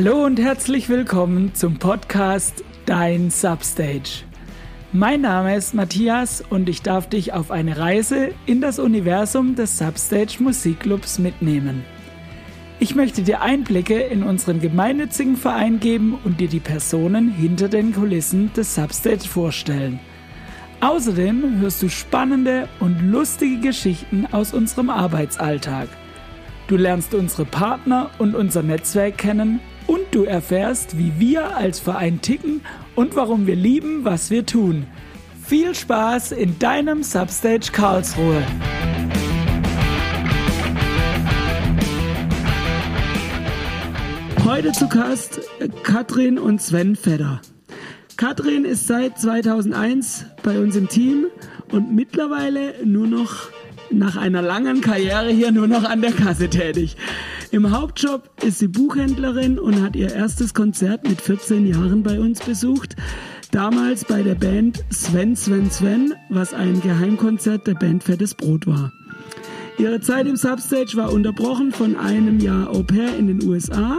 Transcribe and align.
Hallo 0.00 0.24
und 0.24 0.38
herzlich 0.38 0.88
willkommen 0.88 1.56
zum 1.56 1.80
Podcast 1.80 2.62
Dein 2.86 3.30
Substage. 3.30 4.22
Mein 4.92 5.22
Name 5.22 5.56
ist 5.56 5.74
Matthias 5.74 6.40
und 6.40 6.68
ich 6.68 6.82
darf 6.82 7.08
dich 7.08 7.32
auf 7.32 7.50
eine 7.50 7.78
Reise 7.78 8.30
in 8.46 8.60
das 8.60 8.78
Universum 8.78 9.56
des 9.56 9.76
Substage 9.76 10.36
Musikclubs 10.38 11.18
mitnehmen. 11.18 11.84
Ich 12.78 12.94
möchte 12.94 13.22
dir 13.22 13.40
Einblicke 13.40 13.98
in 13.98 14.22
unseren 14.22 14.60
gemeinnützigen 14.60 15.36
Verein 15.36 15.80
geben 15.80 16.16
und 16.22 16.38
dir 16.38 16.46
die 16.46 16.60
Personen 16.60 17.32
hinter 17.32 17.68
den 17.68 17.92
Kulissen 17.92 18.52
des 18.52 18.76
Substage 18.76 19.26
vorstellen. 19.28 19.98
Außerdem 20.80 21.58
hörst 21.58 21.82
du 21.82 21.88
spannende 21.88 22.68
und 22.78 23.00
lustige 23.02 23.58
Geschichten 23.58 24.28
aus 24.30 24.54
unserem 24.54 24.90
Arbeitsalltag. 24.90 25.88
Du 26.68 26.76
lernst 26.76 27.14
unsere 27.14 27.46
Partner 27.46 28.10
und 28.18 28.36
unser 28.36 28.62
Netzwerk 28.62 29.18
kennen 29.18 29.58
du 30.18 30.24
erfährst, 30.24 30.98
wie 30.98 31.12
wir 31.20 31.56
als 31.56 31.78
Verein 31.78 32.20
ticken 32.20 32.60
und 32.96 33.14
warum 33.14 33.46
wir 33.46 33.54
lieben, 33.54 34.04
was 34.04 34.30
wir 34.30 34.44
tun. 34.44 34.88
Viel 35.46 35.76
Spaß 35.76 36.32
in 36.32 36.58
deinem 36.58 37.04
Substage 37.04 37.70
Karlsruhe! 37.70 38.42
Heute 44.44 44.72
zu 44.72 44.88
Gast 44.88 45.40
Katrin 45.84 46.36
und 46.36 46.60
Sven 46.60 46.96
Fedder. 46.96 47.40
Katrin 48.16 48.64
ist 48.64 48.88
seit 48.88 49.20
2001 49.20 50.26
bei 50.42 50.58
uns 50.58 50.74
im 50.74 50.88
Team 50.88 51.26
und 51.70 51.94
mittlerweile 51.94 52.74
nur 52.84 53.06
noch 53.06 53.50
nach 53.92 54.16
einer 54.16 54.42
langen 54.42 54.80
Karriere 54.80 55.30
hier 55.30 55.52
nur 55.52 55.68
noch 55.68 55.84
an 55.84 56.02
der 56.02 56.12
Kasse 56.12 56.48
tätig. 56.50 56.96
Im 57.50 57.70
Hauptjob 57.70 58.28
ist 58.42 58.58
sie 58.58 58.68
Buchhändlerin 58.68 59.58
und 59.58 59.82
hat 59.82 59.96
ihr 59.96 60.12
erstes 60.12 60.52
Konzert 60.52 61.08
mit 61.08 61.20
14 61.20 61.66
Jahren 61.66 62.02
bei 62.02 62.20
uns 62.20 62.40
besucht. 62.40 62.94
Damals 63.52 64.04
bei 64.04 64.22
der 64.22 64.34
Band 64.34 64.84
Sven 64.90 65.34
Sven 65.34 65.70
Sven, 65.70 66.12
was 66.28 66.52
ein 66.52 66.80
Geheimkonzert 66.82 67.66
der 67.66 67.74
Band 67.74 68.04
Fettes 68.04 68.34
Brot 68.34 68.66
war. 68.66 68.92
Ihre 69.78 70.00
Zeit 70.00 70.26
im 70.26 70.36
Substage 70.36 70.96
war 70.96 71.10
unterbrochen 71.10 71.72
von 71.72 71.96
einem 71.96 72.38
Jahr 72.40 72.68
Au 72.68 72.82
pair 72.82 73.16
in 73.16 73.28
den 73.28 73.48
USA 73.48 73.98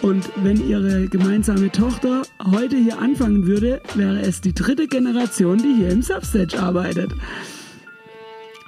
und 0.00 0.30
wenn 0.36 0.66
ihre 0.66 1.08
gemeinsame 1.08 1.70
Tochter 1.70 2.22
heute 2.50 2.76
hier 2.76 2.98
anfangen 2.98 3.46
würde, 3.46 3.82
wäre 3.94 4.20
es 4.20 4.40
die 4.40 4.54
dritte 4.54 4.86
Generation, 4.86 5.58
die 5.58 5.74
hier 5.74 5.90
im 5.90 6.00
Substage 6.00 6.58
arbeitet. 6.58 7.12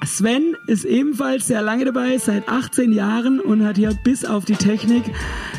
Sven 0.04 0.56
ist 0.66 0.84
ebenfalls 0.84 1.48
sehr 1.48 1.60
lange 1.60 1.84
dabei, 1.84 2.18
seit 2.18 2.48
18 2.48 2.92
Jahren 2.92 3.41
und 3.41 3.64
hat 3.64 3.77
hier 3.77 3.96
bis 4.05 4.24
auf 4.24 4.44
die 4.44 4.56
Technik 4.56 5.05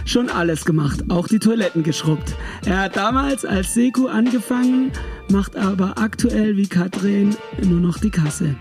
schon 0.05 0.29
alles 0.29 0.65
gemacht, 0.65 1.03
auch 1.09 1.27
die 1.27 1.39
Toiletten 1.39 1.83
geschrubbt. 1.83 2.35
Er 2.65 2.79
hat 2.83 2.95
damals 2.95 3.45
als 3.45 3.73
Seku 3.73 4.07
angefangen, 4.07 4.91
macht 5.29 5.55
aber 5.55 5.97
aktuell 5.97 6.55
wie 6.57 6.67
Katrin 6.67 7.35
nur 7.63 7.79
noch 7.79 7.97
die 7.99 8.09
Kasse. 8.09 8.55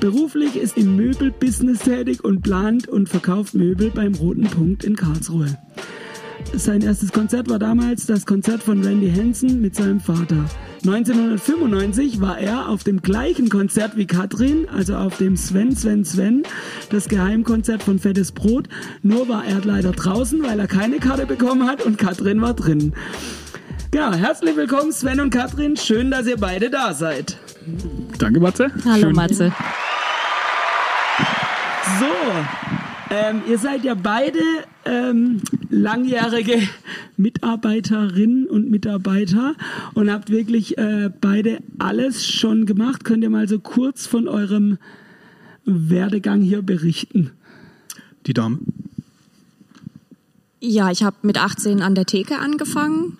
Beruflich 0.00 0.56
ist 0.56 0.76
im 0.76 0.96
Möbelbusiness 0.96 1.80
tätig 1.80 2.22
und 2.22 2.42
plant 2.42 2.88
und 2.88 3.08
verkauft 3.08 3.54
Möbel 3.54 3.90
beim 3.90 4.14
Roten 4.14 4.44
Punkt 4.44 4.84
in 4.84 4.94
Karlsruhe. 4.94 5.56
Sein 6.52 6.82
erstes 6.82 7.12
Konzert 7.12 7.48
war 7.48 7.58
damals 7.58 8.06
das 8.06 8.26
Konzert 8.26 8.62
von 8.62 8.82
Randy 8.84 9.10
Hansen 9.10 9.60
mit 9.60 9.74
seinem 9.74 10.00
Vater. 10.00 10.44
1995 10.84 12.20
war 12.20 12.38
er 12.38 12.68
auf 12.68 12.84
dem 12.84 13.00
gleichen 13.00 13.48
Konzert 13.48 13.96
wie 13.96 14.06
Katrin, 14.06 14.68
also 14.68 14.96
auf 14.96 15.16
dem 15.16 15.36
Sven 15.36 15.74
Sven 15.74 16.04
Sven, 16.04 16.42
das 16.90 17.08
Geheimkonzert 17.08 17.82
von 17.82 17.98
Fettes 17.98 18.32
Brot. 18.32 18.68
Nur 19.02 19.28
war 19.28 19.44
er 19.44 19.60
leider 19.64 19.92
draußen, 19.92 20.42
weil 20.42 20.60
er 20.60 20.66
keine 20.66 20.98
Karte 20.98 21.26
bekommen 21.26 21.66
hat 21.66 21.82
und 21.82 21.98
Katrin 21.98 22.40
war 22.40 22.54
drin. 22.54 22.92
Ja, 23.94 24.12
herzlich 24.14 24.56
willkommen 24.56 24.92
Sven 24.92 25.20
und 25.20 25.30
Katrin. 25.30 25.76
Schön, 25.76 26.10
dass 26.10 26.26
ihr 26.26 26.36
beide 26.36 26.68
da 26.68 26.92
seid. 26.94 27.38
Danke, 28.18 28.40
Matze. 28.40 28.70
Hallo, 28.84 29.06
Schön. 29.06 29.14
Matze. 29.14 29.52
So, 32.00 33.14
ähm, 33.14 33.42
ihr 33.48 33.58
seid 33.58 33.84
ja 33.84 33.94
beide 33.94 34.40
ähm, 34.84 35.40
langjährige 35.74 36.62
Mitarbeiterinnen 37.16 38.46
und 38.46 38.70
Mitarbeiter 38.70 39.54
und 39.94 40.10
habt 40.10 40.30
wirklich 40.30 40.78
äh, 40.78 41.10
beide 41.20 41.58
alles 41.78 42.26
schon 42.26 42.66
gemacht. 42.66 43.04
Könnt 43.04 43.22
ihr 43.22 43.30
mal 43.30 43.48
so 43.48 43.58
kurz 43.58 44.06
von 44.06 44.28
eurem 44.28 44.78
Werdegang 45.64 46.40
hier 46.42 46.62
berichten? 46.62 47.32
Die 48.26 48.34
Dame. 48.34 48.58
Ja, 50.60 50.90
ich 50.90 51.02
habe 51.02 51.16
mit 51.22 51.38
18 51.38 51.82
an 51.82 51.94
der 51.94 52.06
Theke 52.06 52.38
angefangen. 52.38 53.18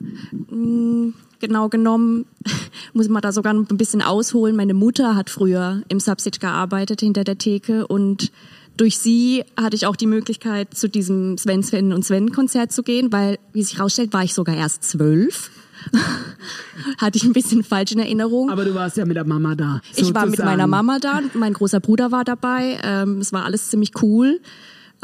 Mm, 0.50 1.14
genau 1.40 1.68
genommen 1.68 2.24
muss 2.94 3.08
man 3.08 3.20
da 3.20 3.32
sogar 3.32 3.52
ein 3.52 3.66
bisschen 3.66 4.00
ausholen. 4.00 4.56
Meine 4.56 4.74
Mutter 4.74 5.14
hat 5.14 5.28
früher 5.28 5.82
im 5.88 6.00
Substage 6.00 6.38
gearbeitet 6.38 7.00
hinter 7.00 7.24
der 7.24 7.36
Theke 7.36 7.86
und 7.86 8.32
durch 8.76 8.98
sie 8.98 9.44
hatte 9.56 9.76
ich 9.76 9.86
auch 9.86 9.96
die 9.96 10.06
Möglichkeit, 10.06 10.74
zu 10.74 10.88
diesem 10.88 11.38
Sven, 11.38 11.62
Sven 11.62 11.92
und 11.92 12.04
Sven 12.04 12.32
Konzert 12.32 12.72
zu 12.72 12.82
gehen, 12.82 13.12
weil, 13.12 13.38
wie 13.52 13.62
sich 13.62 13.78
herausstellt, 13.78 14.12
war 14.12 14.24
ich 14.24 14.34
sogar 14.34 14.56
erst 14.56 14.84
zwölf. 14.84 15.50
hatte 16.98 17.18
ich 17.18 17.24
ein 17.24 17.32
bisschen 17.32 17.62
falsch 17.62 17.92
in 17.92 17.98
Erinnerung. 17.98 18.50
Aber 18.50 18.64
du 18.64 18.74
warst 18.74 18.96
ja 18.96 19.04
mit 19.04 19.16
der 19.16 19.24
Mama 19.24 19.54
da. 19.54 19.80
Sozusagen. 19.90 20.08
Ich 20.08 20.14
war 20.14 20.26
mit 20.26 20.38
meiner 20.38 20.66
Mama 20.66 20.98
da, 20.98 21.20
mein 21.34 21.52
großer 21.52 21.80
Bruder 21.80 22.10
war 22.10 22.24
dabei. 22.24 22.78
Ähm, 22.82 23.18
es 23.18 23.32
war 23.32 23.44
alles 23.44 23.68
ziemlich 23.70 23.90
cool. 24.02 24.40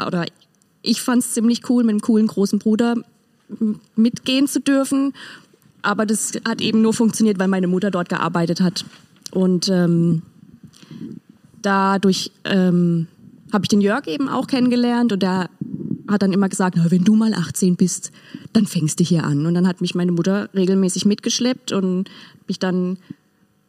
Oder 0.05 0.25
ich 0.81 1.01
fand 1.01 1.23
es 1.23 1.33
ziemlich 1.33 1.69
cool, 1.69 1.83
mit 1.83 1.91
einem 1.91 2.01
coolen 2.01 2.27
großen 2.27 2.59
Bruder 2.59 2.95
mitgehen 3.95 4.47
zu 4.47 4.59
dürfen. 4.59 5.13
Aber 5.81 6.05
das 6.05 6.33
hat 6.47 6.61
eben 6.61 6.81
nur 6.81 6.93
funktioniert, 6.93 7.39
weil 7.39 7.47
meine 7.47 7.67
Mutter 7.67 7.91
dort 7.91 8.09
gearbeitet 8.09 8.61
hat. 8.61 8.85
Und 9.31 9.69
ähm, 9.69 10.23
dadurch 11.61 12.31
ähm, 12.43 13.07
habe 13.51 13.65
ich 13.65 13.69
den 13.69 13.81
Jörg 13.81 14.07
eben 14.07 14.29
auch 14.29 14.47
kennengelernt 14.47 15.11
und 15.11 15.21
der 15.21 15.49
hat 16.09 16.21
dann 16.21 16.33
immer 16.33 16.49
gesagt, 16.49 16.77
wenn 16.89 17.03
du 17.03 17.15
mal 17.15 17.33
18 17.33 17.75
bist, 17.75 18.11
dann 18.53 18.65
fängst 18.65 18.99
du 18.99 19.03
hier 19.03 19.23
an. 19.23 19.45
Und 19.45 19.53
dann 19.53 19.67
hat 19.67 19.81
mich 19.81 19.95
meine 19.95 20.11
Mutter 20.11 20.49
regelmäßig 20.53 21.05
mitgeschleppt 21.05 21.71
und 21.71 22.09
mich 22.47 22.59
dann 22.59 22.97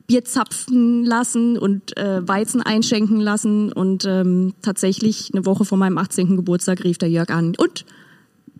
Bier 0.06 0.24
zapfen 0.24 1.04
lassen 1.04 1.56
und 1.56 1.96
äh, 1.96 2.26
Weizen 2.26 2.60
einschenken 2.60 3.20
lassen. 3.20 3.72
Und 3.72 4.04
ähm, 4.06 4.54
tatsächlich 4.62 5.30
eine 5.32 5.46
Woche 5.46 5.64
vor 5.64 5.78
meinem 5.78 5.98
18. 5.98 6.36
Geburtstag 6.36 6.84
rief 6.84 6.98
der 6.98 7.10
Jörg 7.10 7.30
an. 7.30 7.54
Und 7.56 7.84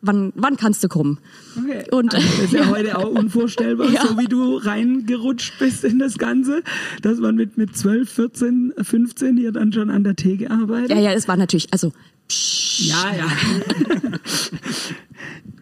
wann, 0.03 0.33
wann 0.35 0.57
kannst 0.57 0.85
du 0.85 0.89
kommen? 0.89 1.19
Okay. 1.57 1.85
Und, 1.91 2.15
also 2.15 2.27
das 2.27 2.45
ist 2.45 2.53
ja, 2.53 2.67
heute 2.67 2.99
auch 2.99 3.09
unvorstellbar, 3.19 3.89
ja. 3.91 4.07
so 4.07 4.19
wie 4.19 4.27
du 4.27 4.57
reingerutscht 4.57 5.59
bist 5.59 5.85
in 5.85 5.99
das 5.99 6.19
Ganze, 6.19 6.63
dass 7.01 7.19
man 7.19 7.37
mit, 7.37 7.57
mit 7.57 7.75
12, 7.77 8.11
14, 8.11 8.75
15 8.83 9.37
hier 9.37 9.53
dann 9.53 9.73
schon 9.73 9.89
an 9.89 10.05
der 10.05 10.17
Theke 10.17 10.51
arbeitet. 10.51 10.91
Ja, 10.91 10.99
ja, 10.99 11.15
das 11.15 11.29
war 11.29 11.37
natürlich, 11.37 11.73
also 11.73 11.93
psch, 12.29 12.89
Ja, 12.89 13.15
ja. 13.17 13.27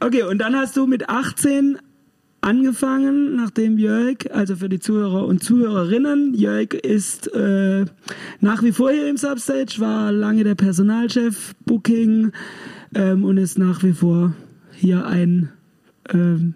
okay, 0.06 0.22
und 0.24 0.38
dann 0.38 0.56
hast 0.56 0.76
du 0.76 0.86
mit 0.86 1.08
18 1.08 1.78
angefangen, 2.40 3.36
nachdem 3.36 3.78
Jörg, 3.78 4.32
also 4.32 4.56
für 4.56 4.68
die 4.68 4.80
Zuhörer 4.80 5.26
und 5.26 5.42
Zuhörerinnen, 5.42 6.34
Jörg 6.34 6.74
ist 6.74 7.32
äh, 7.34 7.84
nach 8.40 8.62
wie 8.62 8.72
vor 8.72 8.90
hier 8.90 9.08
im 9.08 9.16
Substage, 9.16 9.76
war 9.78 10.12
lange 10.12 10.44
der 10.44 10.54
Personalchef, 10.54 11.54
Booking, 11.66 12.32
ähm, 12.94 13.24
und 13.24 13.36
ist 13.36 13.58
nach 13.58 13.82
wie 13.82 13.92
vor 13.92 14.34
hier 14.72 15.06
ein 15.06 15.50
ähm, 16.12 16.54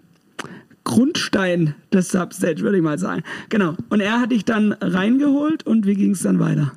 Grundstein 0.83 1.75
des 1.91 2.09
Substage, 2.09 2.61
würde 2.61 2.77
ich 2.77 2.83
mal 2.83 2.99
sagen. 2.99 3.23
Genau. 3.49 3.75
Und 3.89 3.99
er 3.99 4.21
hat 4.21 4.31
dich 4.31 4.45
dann 4.45 4.73
reingeholt 4.73 5.65
und 5.65 5.85
wie 5.85 5.95
ging 5.95 6.11
es 6.11 6.21
dann 6.21 6.39
weiter? 6.39 6.71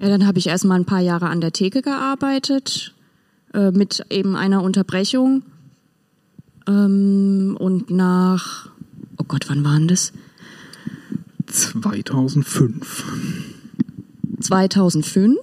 Ja, 0.00 0.08
dann 0.08 0.26
habe 0.26 0.38
ich 0.38 0.46
erstmal 0.46 0.78
ein 0.78 0.86
paar 0.86 1.00
Jahre 1.00 1.28
an 1.28 1.40
der 1.40 1.52
Theke 1.52 1.82
gearbeitet, 1.82 2.94
äh, 3.54 3.70
mit 3.70 4.04
eben 4.10 4.34
einer 4.34 4.62
Unterbrechung. 4.62 5.42
Ähm, 6.66 7.56
und 7.58 7.90
nach, 7.90 8.70
oh 9.16 9.24
Gott, 9.26 9.48
wann 9.48 9.64
waren 9.64 9.88
das? 9.88 10.12
2005. 11.46 13.04
2005. 14.40 15.36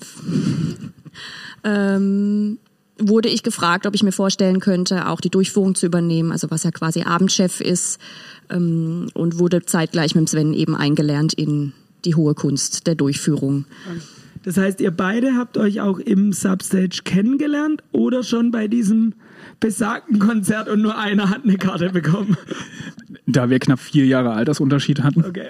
ähm, 1.63 2.59
wurde 2.99 3.29
ich 3.29 3.43
gefragt, 3.43 3.85
ob 3.85 3.93
ich 3.93 4.03
mir 4.03 4.11
vorstellen 4.11 4.59
könnte, 4.59 5.07
auch 5.07 5.21
die 5.21 5.29
Durchführung 5.29 5.75
zu 5.75 5.85
übernehmen, 5.85 6.31
also 6.31 6.49
was 6.49 6.63
ja 6.63 6.71
quasi 6.71 7.03
Abendchef 7.03 7.61
ist, 7.61 7.99
ähm, 8.49 9.09
und 9.13 9.39
wurde 9.39 9.63
zeitgleich 9.63 10.15
mit 10.15 10.29
Sven 10.29 10.53
eben 10.53 10.75
eingelernt 10.75 11.33
in 11.33 11.73
die 12.05 12.15
hohe 12.15 12.33
Kunst 12.33 12.87
der 12.87 12.95
Durchführung. 12.95 13.65
Das 14.43 14.57
heißt, 14.57 14.81
ihr 14.81 14.91
beide 14.91 15.35
habt 15.35 15.57
euch 15.57 15.81
auch 15.81 15.99
im 15.99 16.33
Substage 16.33 17.01
kennengelernt 17.03 17.83
oder 17.91 18.23
schon 18.23 18.51
bei 18.51 18.67
diesem 18.67 19.13
besagten 19.59 20.19
Konzert 20.19 20.69
und 20.69 20.81
nur 20.81 20.97
einer 20.97 21.29
hat 21.29 21.43
eine 21.43 21.57
Karte 21.57 21.89
bekommen? 21.89 22.37
Da 23.25 23.49
wir 23.49 23.59
knapp 23.59 23.79
vier 23.79 24.05
Jahre 24.05 24.31
Altersunterschied 24.31 25.03
hatten, 25.03 25.23
Okay. 25.25 25.47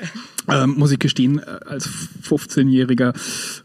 ähm, 0.48 0.75
muss 0.78 0.92
ich 0.92 1.00
gestehen, 1.00 1.39
äh, 1.39 1.42
als 1.66 1.88
15-Jähriger 2.24 3.13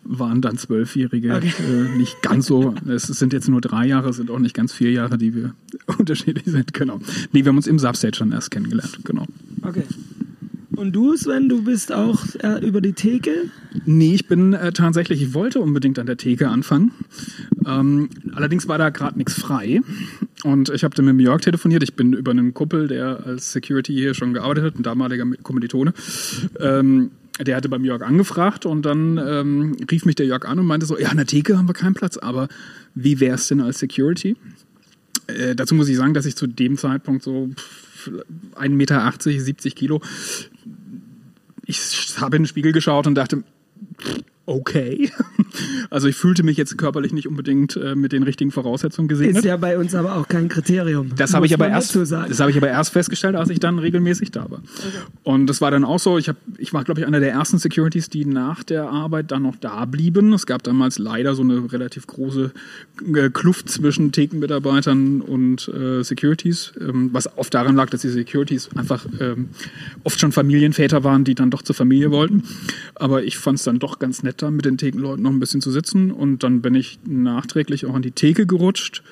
waren 0.04 0.40
dann 0.42 0.58
Zwölfjährige 0.58 1.34
Okay. 1.34 1.52
äh, 1.60 1.96
nicht 1.96 2.20
ganz 2.22 2.46
so. 2.46 2.74
Es 2.88 3.04
sind 3.04 3.32
jetzt 3.32 3.48
nur 3.48 3.60
drei 3.60 3.86
Jahre, 3.86 4.10
es 4.10 4.16
sind 4.16 4.30
auch 4.30 4.38
nicht 4.38 4.54
ganz 4.54 4.72
vier 4.72 4.90
Jahre, 4.90 5.16
die 5.18 5.34
wir 5.34 5.54
unterschiedlich 5.98 6.44
sind. 6.46 6.74
Genau. 6.74 6.98
Nee, 7.32 7.44
wir 7.44 7.50
haben 7.50 7.56
uns 7.56 7.66
im 7.66 7.78
Substage 7.78 8.18
dann 8.18 8.32
erst 8.32 8.50
kennengelernt. 8.50 8.98
Genau. 9.04 9.26
Okay. 9.62 9.84
Und 10.82 10.90
du, 10.90 11.16
Sven, 11.16 11.48
du 11.48 11.62
bist 11.62 11.92
auch 11.92 12.24
äh, 12.42 12.58
über 12.66 12.80
die 12.80 12.92
Theke? 12.92 13.48
Nee, 13.86 14.16
ich 14.16 14.26
bin 14.26 14.52
äh, 14.52 14.72
tatsächlich, 14.72 15.22
ich 15.22 15.32
wollte 15.32 15.60
unbedingt 15.60 15.96
an 16.00 16.06
der 16.06 16.16
Theke 16.16 16.48
anfangen. 16.48 16.90
Ähm, 17.64 18.10
allerdings 18.34 18.66
war 18.66 18.78
da 18.78 18.90
gerade 18.90 19.16
nichts 19.16 19.34
frei. 19.34 19.80
Und 20.42 20.70
ich 20.70 20.82
habe 20.82 20.92
dann 20.96 21.04
mit 21.04 21.20
Jörg 21.20 21.40
telefoniert. 21.40 21.84
Ich 21.84 21.94
bin 21.94 22.14
über 22.14 22.32
einen 22.32 22.52
Kumpel, 22.52 22.88
der 22.88 23.24
als 23.24 23.52
Security 23.52 23.92
hier 23.92 24.14
schon 24.14 24.34
gearbeitet 24.34 24.64
hat, 24.64 24.74
ein 24.74 24.82
damaliger 24.82 25.24
Kommilitone. 25.44 25.94
Ähm, 26.58 27.12
der 27.38 27.54
hatte 27.54 27.68
beim 27.68 27.84
Jörg 27.84 28.02
angefragt 28.02 28.66
und 28.66 28.82
dann 28.82 29.18
ähm, 29.24 29.76
rief 29.88 30.04
mich 30.04 30.16
der 30.16 30.26
Jörg 30.26 30.44
an 30.46 30.58
und 30.58 30.66
meinte 30.66 30.86
so, 30.86 30.98
ja, 30.98 31.10
an 31.10 31.16
der 31.16 31.26
Theke 31.26 31.58
haben 31.58 31.68
wir 31.68 31.74
keinen 31.74 31.94
Platz, 31.94 32.16
aber 32.16 32.48
wie 32.96 33.20
wär's 33.20 33.46
denn 33.46 33.60
als 33.60 33.78
Security? 33.78 34.34
Äh, 35.28 35.54
dazu 35.54 35.76
muss 35.76 35.88
ich 35.88 35.96
sagen, 35.96 36.12
dass 36.12 36.26
ich 36.26 36.34
zu 36.34 36.48
dem 36.48 36.76
Zeitpunkt 36.76 37.22
so 37.22 37.50
1,80 38.06 38.68
Meter, 38.70 39.12
70 39.18 39.74
Kilo, 39.74 40.00
ich 41.66 42.16
habe 42.20 42.36
in 42.36 42.42
den 42.42 42.48
Spiegel 42.48 42.72
geschaut 42.72 43.06
und 43.06 43.14
dachte, 43.14 43.44
okay. 44.52 45.10
Also 45.90 46.08
ich 46.08 46.16
fühlte 46.16 46.42
mich 46.42 46.56
jetzt 46.56 46.78
körperlich 46.78 47.12
nicht 47.12 47.28
unbedingt 47.28 47.76
äh, 47.76 47.94
mit 47.94 48.12
den 48.12 48.22
richtigen 48.22 48.50
Voraussetzungen 48.50 49.08
gesegnet. 49.08 49.38
Ist 49.38 49.44
ja 49.44 49.58
bei 49.58 49.76
uns 49.76 49.94
aber 49.94 50.16
auch 50.16 50.26
kein 50.26 50.48
Kriterium. 50.48 51.10
Das 51.14 51.34
habe 51.34 51.44
ich 51.44 51.52
aber 51.52 51.68
erst, 51.68 51.94
das 51.94 52.40
habe 52.40 52.50
ich 52.50 52.56
aber 52.56 52.68
erst 52.68 52.92
festgestellt, 52.92 53.36
als 53.36 53.50
ich 53.50 53.60
dann 53.60 53.78
regelmäßig 53.78 54.30
da 54.30 54.50
war. 54.50 54.62
Und 55.22 55.46
das 55.48 55.60
war 55.60 55.70
dann 55.70 55.84
auch 55.84 55.98
so. 55.98 56.16
Ich 56.16 56.28
habe, 56.28 56.38
ich 56.56 56.72
war 56.72 56.84
glaube 56.84 57.00
ich 57.00 57.06
einer 57.06 57.20
der 57.20 57.32
ersten 57.32 57.58
Securities, 57.58 58.08
die 58.08 58.24
nach 58.24 58.62
der 58.62 58.88
Arbeit 58.88 59.30
dann 59.30 59.42
noch 59.42 59.56
da 59.56 59.84
blieben. 59.84 60.32
Es 60.32 60.46
gab 60.46 60.62
damals 60.62 60.98
leider 60.98 61.34
so 61.34 61.42
eine 61.42 61.70
relativ 61.72 62.06
große 62.06 62.52
äh, 63.14 63.30
Kluft 63.30 63.68
zwischen 63.68 64.12
Thekenmitarbeitern 64.12 65.20
und 65.20 65.68
äh, 65.68 66.02
Securities, 66.02 66.72
ähm, 66.80 67.10
was 67.12 67.36
oft 67.36 67.52
daran 67.52 67.76
lag, 67.76 67.90
dass 67.90 68.00
die 68.00 68.08
Securities 68.08 68.70
einfach 68.76 69.06
ähm, 69.20 69.50
oft 70.04 70.18
schon 70.18 70.32
Familienväter 70.32 71.04
waren, 71.04 71.24
die 71.24 71.34
dann 71.34 71.50
doch 71.50 71.62
zur 71.62 71.74
Familie 71.74 72.10
wollten. 72.10 72.44
Aber 72.94 73.22
ich 73.22 73.38
fand 73.38 73.58
es 73.58 73.64
dann 73.64 73.78
doch 73.78 73.98
ganz 73.98 74.22
nett, 74.22 74.41
da 74.42 74.50
mit 74.50 74.64
den 74.64 74.78
Thekenleuten 74.78 75.22
noch 75.22 75.30
ein 75.30 75.40
bisschen 75.40 75.60
zu 75.60 75.70
sitzen. 75.70 76.10
Und 76.10 76.42
dann 76.42 76.60
bin 76.62 76.74
ich 76.74 76.98
nachträglich 77.06 77.86
auch 77.86 77.94
an 77.94 78.02
die 78.02 78.10
Theke 78.12 78.46
gerutscht. 78.46 79.02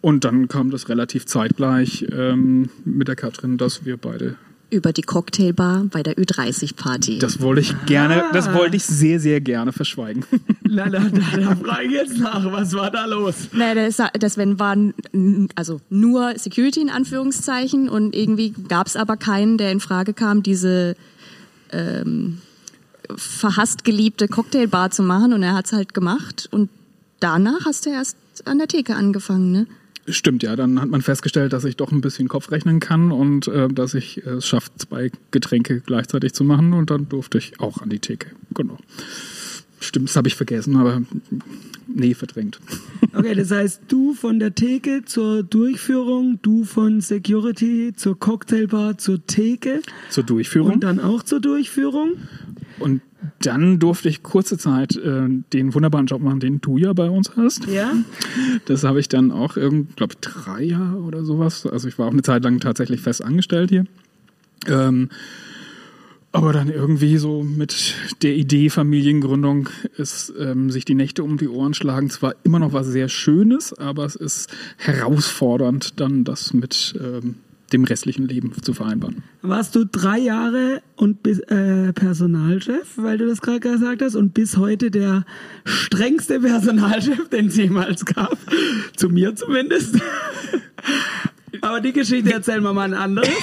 Und 0.00 0.24
dann 0.24 0.48
kam 0.48 0.70
das 0.70 0.88
relativ 0.88 1.26
zeitgleich 1.26 2.06
ähm, 2.12 2.70
mit 2.84 3.08
der 3.08 3.16
Katrin, 3.16 3.58
dass 3.58 3.84
wir 3.84 3.96
beide. 3.96 4.36
Über 4.70 4.92
die 4.92 5.02
Cocktailbar 5.02 5.86
bei 5.90 6.02
der 6.02 6.16
Ü30-Party. 6.18 7.18
Das 7.20 7.40
wollte 7.40 7.62
ich 7.62 7.74
gerne, 7.86 8.22
das 8.34 8.52
wollte 8.52 8.76
ich 8.76 8.84
sehr, 8.84 9.18
sehr 9.18 9.40
gerne 9.40 9.72
verschweigen. 9.72 10.24
Na, 10.62 10.90
da, 10.90 11.00
da, 11.00 11.36
da 11.40 11.56
frage 11.56 11.86
ich 11.86 11.92
jetzt 11.92 12.18
nach, 12.18 12.44
was 12.52 12.74
war 12.74 12.90
da 12.90 13.06
los? 13.06 13.48
Nee, 13.52 13.74
das, 13.74 13.96
das 14.20 14.36
wenn 14.36 14.58
war 14.58 14.74
n- 14.74 15.48
also 15.54 15.80
nur 15.88 16.34
Security 16.36 16.82
in 16.82 16.90
Anführungszeichen 16.90 17.88
und 17.88 18.14
irgendwie 18.14 18.50
gab 18.68 18.88
es 18.88 18.94
aber 18.96 19.16
keinen, 19.16 19.56
der 19.56 19.72
in 19.72 19.80
Frage 19.80 20.12
kam, 20.12 20.42
diese 20.42 20.96
ähm, 21.72 22.38
verhasst 23.16 23.84
geliebte 23.84 24.28
Cocktailbar 24.28 24.90
zu 24.90 25.02
machen 25.02 25.32
und 25.32 25.42
er 25.42 25.54
hat's 25.54 25.72
halt 25.72 25.94
gemacht 25.94 26.48
und 26.50 26.70
danach 27.20 27.64
hast 27.64 27.86
du 27.86 27.90
erst 27.90 28.16
an 28.44 28.58
der 28.58 28.68
Theke 28.68 28.94
angefangen, 28.94 29.50
ne? 29.52 29.66
Stimmt, 30.10 30.42
ja. 30.42 30.56
Dann 30.56 30.80
hat 30.80 30.88
man 30.88 31.02
festgestellt, 31.02 31.52
dass 31.52 31.64
ich 31.64 31.76
doch 31.76 31.92
ein 31.92 32.00
bisschen 32.00 32.28
Kopf 32.28 32.50
rechnen 32.50 32.80
kann 32.80 33.12
und 33.12 33.46
äh, 33.48 33.68
dass 33.68 33.92
ich 33.94 34.24
äh, 34.26 34.30
es 34.30 34.46
schaffe, 34.46 34.70
zwei 34.78 35.10
Getränke 35.32 35.80
gleichzeitig 35.80 36.32
zu 36.32 36.44
machen. 36.44 36.72
Und 36.72 36.90
dann 36.90 37.10
durfte 37.10 37.36
ich 37.36 37.60
auch 37.60 37.82
an 37.82 37.90
die 37.90 37.98
Theke. 37.98 38.28
Genau. 38.54 38.78
Stimmt, 39.80 40.08
das 40.08 40.16
habe 40.16 40.26
ich 40.28 40.34
vergessen, 40.34 40.76
aber 40.76 41.02
nee, 41.86 42.14
verdrängt. 42.14 42.58
Okay, 43.14 43.34
das 43.34 43.50
heißt, 43.50 43.82
du 43.88 44.14
von 44.14 44.38
der 44.38 44.54
Theke 44.54 45.04
zur 45.04 45.42
Durchführung, 45.42 46.38
du 46.42 46.64
von 46.64 47.00
Security 47.00 47.92
zur 47.94 48.18
Cocktailbar 48.18 48.98
zur 48.98 49.24
Theke 49.26 49.82
Zur 50.10 50.24
Durchführung. 50.24 50.72
und 50.74 50.84
dann 50.84 51.00
auch 51.00 51.22
zur 51.22 51.40
Durchführung. 51.40 52.14
Und 52.78 53.02
dann 53.40 53.78
durfte 53.78 54.08
ich 54.08 54.22
kurze 54.22 54.58
Zeit 54.58 54.96
äh, 54.96 55.28
den 55.52 55.74
wunderbaren 55.74 56.06
Job 56.06 56.22
machen, 56.22 56.40
den 56.40 56.60
du 56.60 56.78
ja 56.78 56.92
bei 56.92 57.10
uns 57.10 57.32
hast. 57.36 57.66
Ja? 57.66 57.92
Das 58.66 58.84
habe 58.84 59.00
ich 59.00 59.08
dann 59.08 59.32
auch, 59.32 59.54
glaube 59.54 60.12
ich, 60.12 60.18
drei 60.20 60.62
Jahre 60.62 60.98
oder 60.98 61.24
sowas. 61.24 61.66
Also 61.66 61.88
ich 61.88 61.98
war 61.98 62.06
auch 62.06 62.12
eine 62.12 62.22
Zeit 62.22 62.44
lang 62.44 62.60
tatsächlich 62.60 63.00
fest 63.00 63.24
angestellt 63.24 63.70
hier. 63.70 63.84
Ähm, 64.66 65.08
aber 66.30 66.52
dann 66.52 66.68
irgendwie 66.68 67.16
so 67.16 67.42
mit 67.42 67.94
der 68.22 68.34
Idee 68.34 68.68
Familiengründung 68.68 69.70
ist, 69.96 70.32
ähm, 70.38 70.70
sich 70.70 70.84
die 70.84 70.94
Nächte 70.94 71.24
um 71.24 71.38
die 71.38 71.48
Ohren 71.48 71.72
schlagen, 71.74 72.10
zwar 72.10 72.34
immer 72.44 72.58
noch 72.58 72.72
was 72.72 72.86
sehr 72.86 73.08
Schönes, 73.08 73.72
aber 73.72 74.04
es 74.04 74.14
ist 74.14 74.50
herausfordernd, 74.76 75.98
dann 76.00 76.24
das 76.24 76.52
mit 76.52 76.94
ähm, 77.02 77.36
dem 77.72 77.84
restlichen 77.84 78.26
Leben 78.26 78.52
zu 78.62 78.72
vereinbaren. 78.72 79.22
Warst 79.42 79.74
du 79.74 79.84
drei 79.84 80.18
Jahre 80.18 80.82
und 80.96 81.22
bis, 81.22 81.38
äh, 81.40 81.92
Personalchef, 81.92 82.96
weil 82.96 83.18
du 83.18 83.26
das 83.26 83.40
gerade 83.40 83.60
gesagt 83.60 84.02
hast, 84.02 84.14
und 84.14 84.34
bis 84.34 84.56
heute 84.56 84.90
der 84.90 85.24
strengste 85.64 86.40
Personalchef, 86.40 87.28
den 87.32 87.46
es 87.48 87.56
jemals 87.56 88.04
gab. 88.04 88.38
Zu 88.96 89.08
mir 89.10 89.34
zumindest. 89.34 89.96
Aber 91.68 91.82
die 91.82 91.92
Geschichte 91.92 92.32
erzählen 92.32 92.62
wir 92.62 92.72
mal 92.72 92.84
ein 92.84 92.94
anderes. 92.94 93.28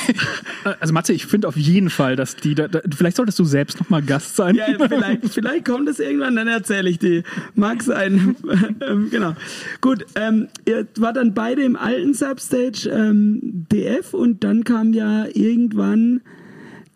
Also 0.80 0.94
Matze, 0.96 1.14
ich 1.14 1.28
finde 1.28 1.48
auf 1.48 1.56
jeden 1.56 1.92
Fall, 1.92 2.16
dass 2.16 2.38
die 2.38 2.56
da, 2.56 2.68
da 2.68 2.80
vielleicht 2.96 3.18
solltest 3.18 3.38
du 3.38 3.46
selbst 3.46 3.80
noch 3.80 3.92
mal 3.92 4.02
Gast 4.02 4.36
sein. 4.36 4.56
Ja, 4.56 4.66
vielleicht, 4.66 5.30
vielleicht 5.32 5.66
kommt 5.66 5.88
es 5.88 6.00
irgendwann, 6.00 6.36
dann 6.36 6.48
erzähle 6.48 6.90
ich 6.90 6.98
die. 6.98 7.22
Mag 7.54 7.84
sein. 7.84 8.36
ähm, 8.82 9.10
genau. 9.12 9.36
Gut, 9.80 10.08
ähm, 10.16 10.48
ihr 10.66 10.88
wart 10.98 11.18
dann 11.18 11.36
beide 11.36 11.62
im 11.62 11.76
alten 11.76 12.16
Substage 12.16 12.90
ähm, 12.90 13.68
DF 13.72 14.16
und 14.16 14.44
dann 14.44 14.64
kam 14.64 14.94
ja 14.94 15.28
irgendwann 15.32 16.22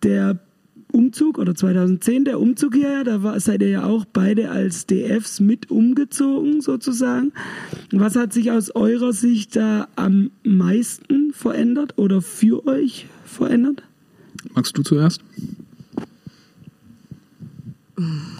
der 0.01 0.39
Umzug 0.91 1.37
oder 1.37 1.55
2010 1.55 2.25
der 2.25 2.39
Umzug 2.39 2.75
hierher. 2.75 3.03
Da 3.03 3.23
war, 3.23 3.39
seid 3.39 3.61
ihr 3.61 3.69
ja 3.69 3.83
auch 3.85 4.05
beide 4.05 4.49
als 4.49 4.85
DFs 4.85 5.39
mit 5.39 5.69
umgezogen 5.69 6.61
sozusagen. 6.61 7.31
Was 7.91 8.15
hat 8.15 8.33
sich 8.33 8.51
aus 8.51 8.75
eurer 8.75 9.13
Sicht 9.13 9.55
da 9.55 9.87
am 9.95 10.31
meisten 10.43 11.33
verändert 11.33 11.97
oder 11.97 12.21
für 12.21 12.65
euch 12.67 13.07
verändert? 13.25 13.83
Magst 14.53 14.77
du 14.77 14.83
zuerst? 14.83 15.21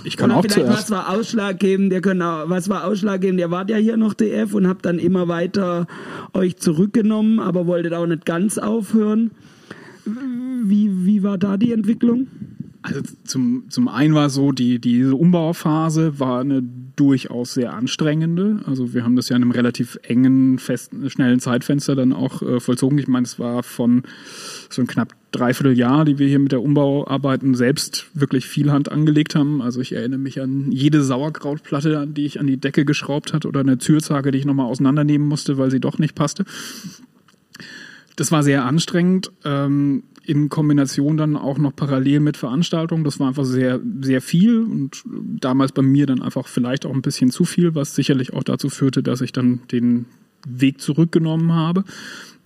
Ich 0.03 0.15
kann 0.15 0.31
Oder 0.31 0.39
auch 0.39 0.43
vielleicht 0.43 0.67
zuerst. 0.67 0.83
was 0.83 0.91
war 0.91 1.09
ausschlaggebend, 1.09 1.91
ihr 1.91 2.01
könnt 2.01 2.21
auch, 2.21 2.49
was 2.49 2.69
war 2.69 2.85
ausschlaggebend, 2.85 3.41
ihr 3.41 3.51
wart 3.51 3.69
ja 3.69 3.75
hier 3.75 3.97
noch 3.97 4.13
DF 4.13 4.53
und 4.53 4.67
habt 4.67 4.85
dann 4.85 4.99
immer 4.99 5.27
weiter 5.27 5.87
euch 6.33 6.57
zurückgenommen, 6.57 7.39
aber 7.39 7.67
wolltet 7.67 7.93
auch 7.93 8.05
nicht 8.05 8.25
ganz 8.25 8.57
aufhören. 8.57 9.31
Wie, 10.69 11.05
wie 11.05 11.23
war 11.23 11.37
da 11.37 11.57
die 11.57 11.71
Entwicklung? 11.71 12.27
Also 12.81 13.01
zum, 13.25 13.65
zum 13.69 13.87
einen 13.89 14.13
war 14.13 14.29
so, 14.29 14.51
die, 14.51 14.79
diese 14.79 15.15
Umbauphase 15.15 16.19
war 16.19 16.39
eine 16.39 16.63
durchaus 16.95 17.53
sehr 17.53 17.73
anstrengende. 17.73 18.61
Also 18.65 18.93
wir 18.93 19.03
haben 19.03 19.15
das 19.15 19.29
ja 19.29 19.35
in 19.35 19.41
einem 19.41 19.51
relativ 19.51 19.97
engen, 20.03 20.59
festen, 20.59 21.09
schnellen 21.09 21.39
Zeitfenster 21.39 21.95
dann 21.95 22.13
auch 22.13 22.41
äh, 22.41 22.59
vollzogen. 22.59 22.97
Ich 22.97 23.07
meine, 23.07 23.25
es 23.25 23.39
war 23.39 23.63
von 23.63 24.03
so 24.69 24.81
ein 24.81 24.87
knapp 24.87 25.13
dreiviertel 25.31 25.77
Jahr, 25.77 26.05
die 26.05 26.19
wir 26.19 26.27
hier 26.27 26.39
mit 26.39 26.51
der 26.51 26.61
Umbauarbeiten 26.61 27.53
selbst 27.55 28.07
wirklich 28.13 28.47
viel 28.47 28.71
Hand 28.71 28.91
angelegt 28.91 29.35
haben. 29.35 29.61
Also 29.61 29.81
ich 29.81 29.93
erinnere 29.93 30.19
mich 30.19 30.41
an 30.41 30.71
jede 30.71 31.03
Sauerkrautplatte, 31.03 32.07
die 32.07 32.25
ich 32.25 32.39
an 32.39 32.47
die 32.47 32.57
Decke 32.57 32.85
geschraubt 32.85 33.33
hat 33.33 33.45
oder 33.45 33.59
eine 33.61 33.77
Türzage, 33.77 34.31
die 34.31 34.39
ich 34.39 34.45
nochmal 34.45 34.67
auseinandernehmen 34.67 35.27
musste, 35.27 35.57
weil 35.57 35.71
sie 35.71 35.79
doch 35.79 35.99
nicht 35.99 36.15
passte. 36.15 36.45
Das 38.19 38.33
war 38.33 38.43
sehr 38.43 38.65
anstrengend. 38.65 39.31
Ähm, 39.45 40.03
in 40.25 40.49
Kombination 40.49 41.17
dann 41.17 41.35
auch 41.35 41.57
noch 41.57 41.75
parallel 41.75 42.19
mit 42.19 42.37
Veranstaltungen. 42.37 43.03
Das 43.03 43.19
war 43.19 43.29
einfach 43.29 43.45
sehr, 43.45 43.79
sehr 44.01 44.21
viel 44.21 44.61
und 44.61 45.03
damals 45.39 45.71
bei 45.71 45.81
mir 45.81 46.05
dann 46.05 46.21
einfach 46.21 46.47
vielleicht 46.47 46.85
auch 46.85 46.93
ein 46.93 47.01
bisschen 47.01 47.31
zu 47.31 47.45
viel, 47.45 47.75
was 47.75 47.95
sicherlich 47.95 48.33
auch 48.33 48.43
dazu 48.43 48.69
führte, 48.69 49.01
dass 49.03 49.21
ich 49.21 49.31
dann 49.31 49.61
den 49.71 50.05
Weg 50.47 50.81
zurückgenommen 50.81 51.53
habe. 51.53 51.83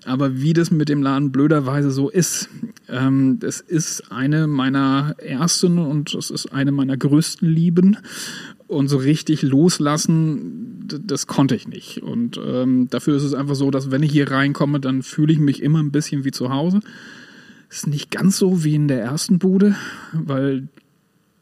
Aber 0.05 0.41
wie 0.41 0.53
das 0.53 0.69
mit 0.71 0.89
dem 0.89 1.01
Laden 1.01 1.31
blöderweise 1.31 1.91
so 1.91 2.09
ist, 2.09 2.49
ähm, 2.89 3.39
das 3.39 3.61
ist 3.61 4.11
eine 4.11 4.47
meiner 4.47 5.15
ersten 5.17 5.77
und 5.77 6.13
das 6.13 6.29
ist 6.29 6.51
eine 6.51 6.71
meiner 6.71 6.97
größten 6.97 7.47
Lieben. 7.47 7.97
Und 8.67 8.87
so 8.87 8.97
richtig 8.97 9.43
loslassen, 9.43 10.83
das 10.87 11.27
konnte 11.27 11.55
ich 11.55 11.67
nicht. 11.67 12.01
Und 12.01 12.39
ähm, 12.43 12.89
dafür 12.89 13.15
ist 13.15 13.23
es 13.23 13.33
einfach 13.33 13.55
so, 13.55 13.71
dass 13.71 13.91
wenn 13.91 14.03
ich 14.03 14.11
hier 14.11 14.31
reinkomme, 14.31 14.79
dann 14.79 15.03
fühle 15.03 15.31
ich 15.31 15.39
mich 15.39 15.61
immer 15.61 15.79
ein 15.79 15.91
bisschen 15.91 16.25
wie 16.25 16.31
zu 16.31 16.49
Hause. 16.49 16.79
Ist 17.73 17.87
nicht 17.87 18.11
ganz 18.11 18.37
so 18.37 18.63
wie 18.63 18.75
in 18.75 18.87
der 18.87 19.01
ersten 19.01 19.39
Bude, 19.39 19.75
weil 20.11 20.67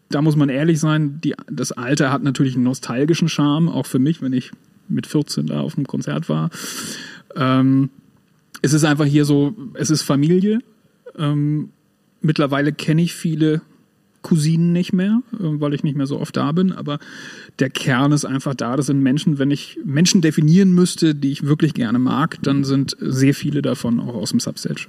da 0.07 0.21
muss 0.21 0.37
man 0.37 0.47
ehrlich 0.47 0.79
sein, 0.79 1.19
die, 1.21 1.35
das 1.51 1.73
Alter 1.73 2.09
hat 2.09 2.23
natürlich 2.23 2.55
einen 2.55 2.63
nostalgischen 2.63 3.27
Charme, 3.27 3.67
auch 3.67 3.85
für 3.85 3.99
mich, 3.99 4.21
wenn 4.21 4.31
ich 4.31 4.51
mit 4.87 5.07
14 5.07 5.47
da 5.47 5.59
auf 5.59 5.75
dem 5.75 5.85
Konzert 5.85 6.29
war. 6.29 6.49
Ähm, 7.35 7.89
es 8.61 8.71
ist 8.71 8.85
einfach 8.85 9.03
hier 9.03 9.25
so, 9.25 9.53
es 9.73 9.89
ist 9.89 10.03
Familie. 10.03 10.59
Ähm, 11.17 11.71
mittlerweile 12.21 12.71
kenne 12.71 13.01
ich 13.01 13.13
viele 13.13 13.61
Cousinen 14.21 14.71
nicht 14.71 14.93
mehr, 14.93 15.21
äh, 15.33 15.37
weil 15.39 15.73
ich 15.73 15.83
nicht 15.83 15.97
mehr 15.97 16.07
so 16.07 16.17
oft 16.17 16.37
da 16.37 16.53
bin, 16.53 16.71
aber 16.71 16.99
der 17.59 17.69
Kern 17.69 18.13
ist 18.13 18.23
einfach 18.23 18.55
da. 18.55 18.77
Das 18.77 18.85
sind 18.85 19.01
Menschen, 19.01 19.37
wenn 19.37 19.51
ich 19.51 19.79
Menschen 19.83 20.21
definieren 20.21 20.71
müsste, 20.71 21.13
die 21.13 21.33
ich 21.33 21.45
wirklich 21.45 21.73
gerne 21.73 21.99
mag, 21.99 22.37
dann 22.41 22.63
sind 22.63 22.95
sehr 23.01 23.33
viele 23.33 23.61
davon 23.61 23.99
auch 23.99 24.15
aus 24.15 24.29
dem 24.29 24.39
Substage. 24.39 24.87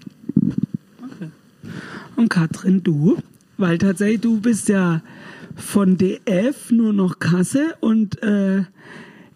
Und 2.23 2.29
Katrin, 2.29 2.85
du? 2.85 3.19
Weil 3.59 3.79
tatsächlich, 3.79 4.21
du 4.21 4.38
bist 4.41 4.69
ja 4.69 5.02
von 5.57 5.99
DF 5.99 6.71
nur 6.71 6.93
noch 6.93 7.19
Kasse 7.19 7.75
und 7.81 8.23
äh, 8.23 8.62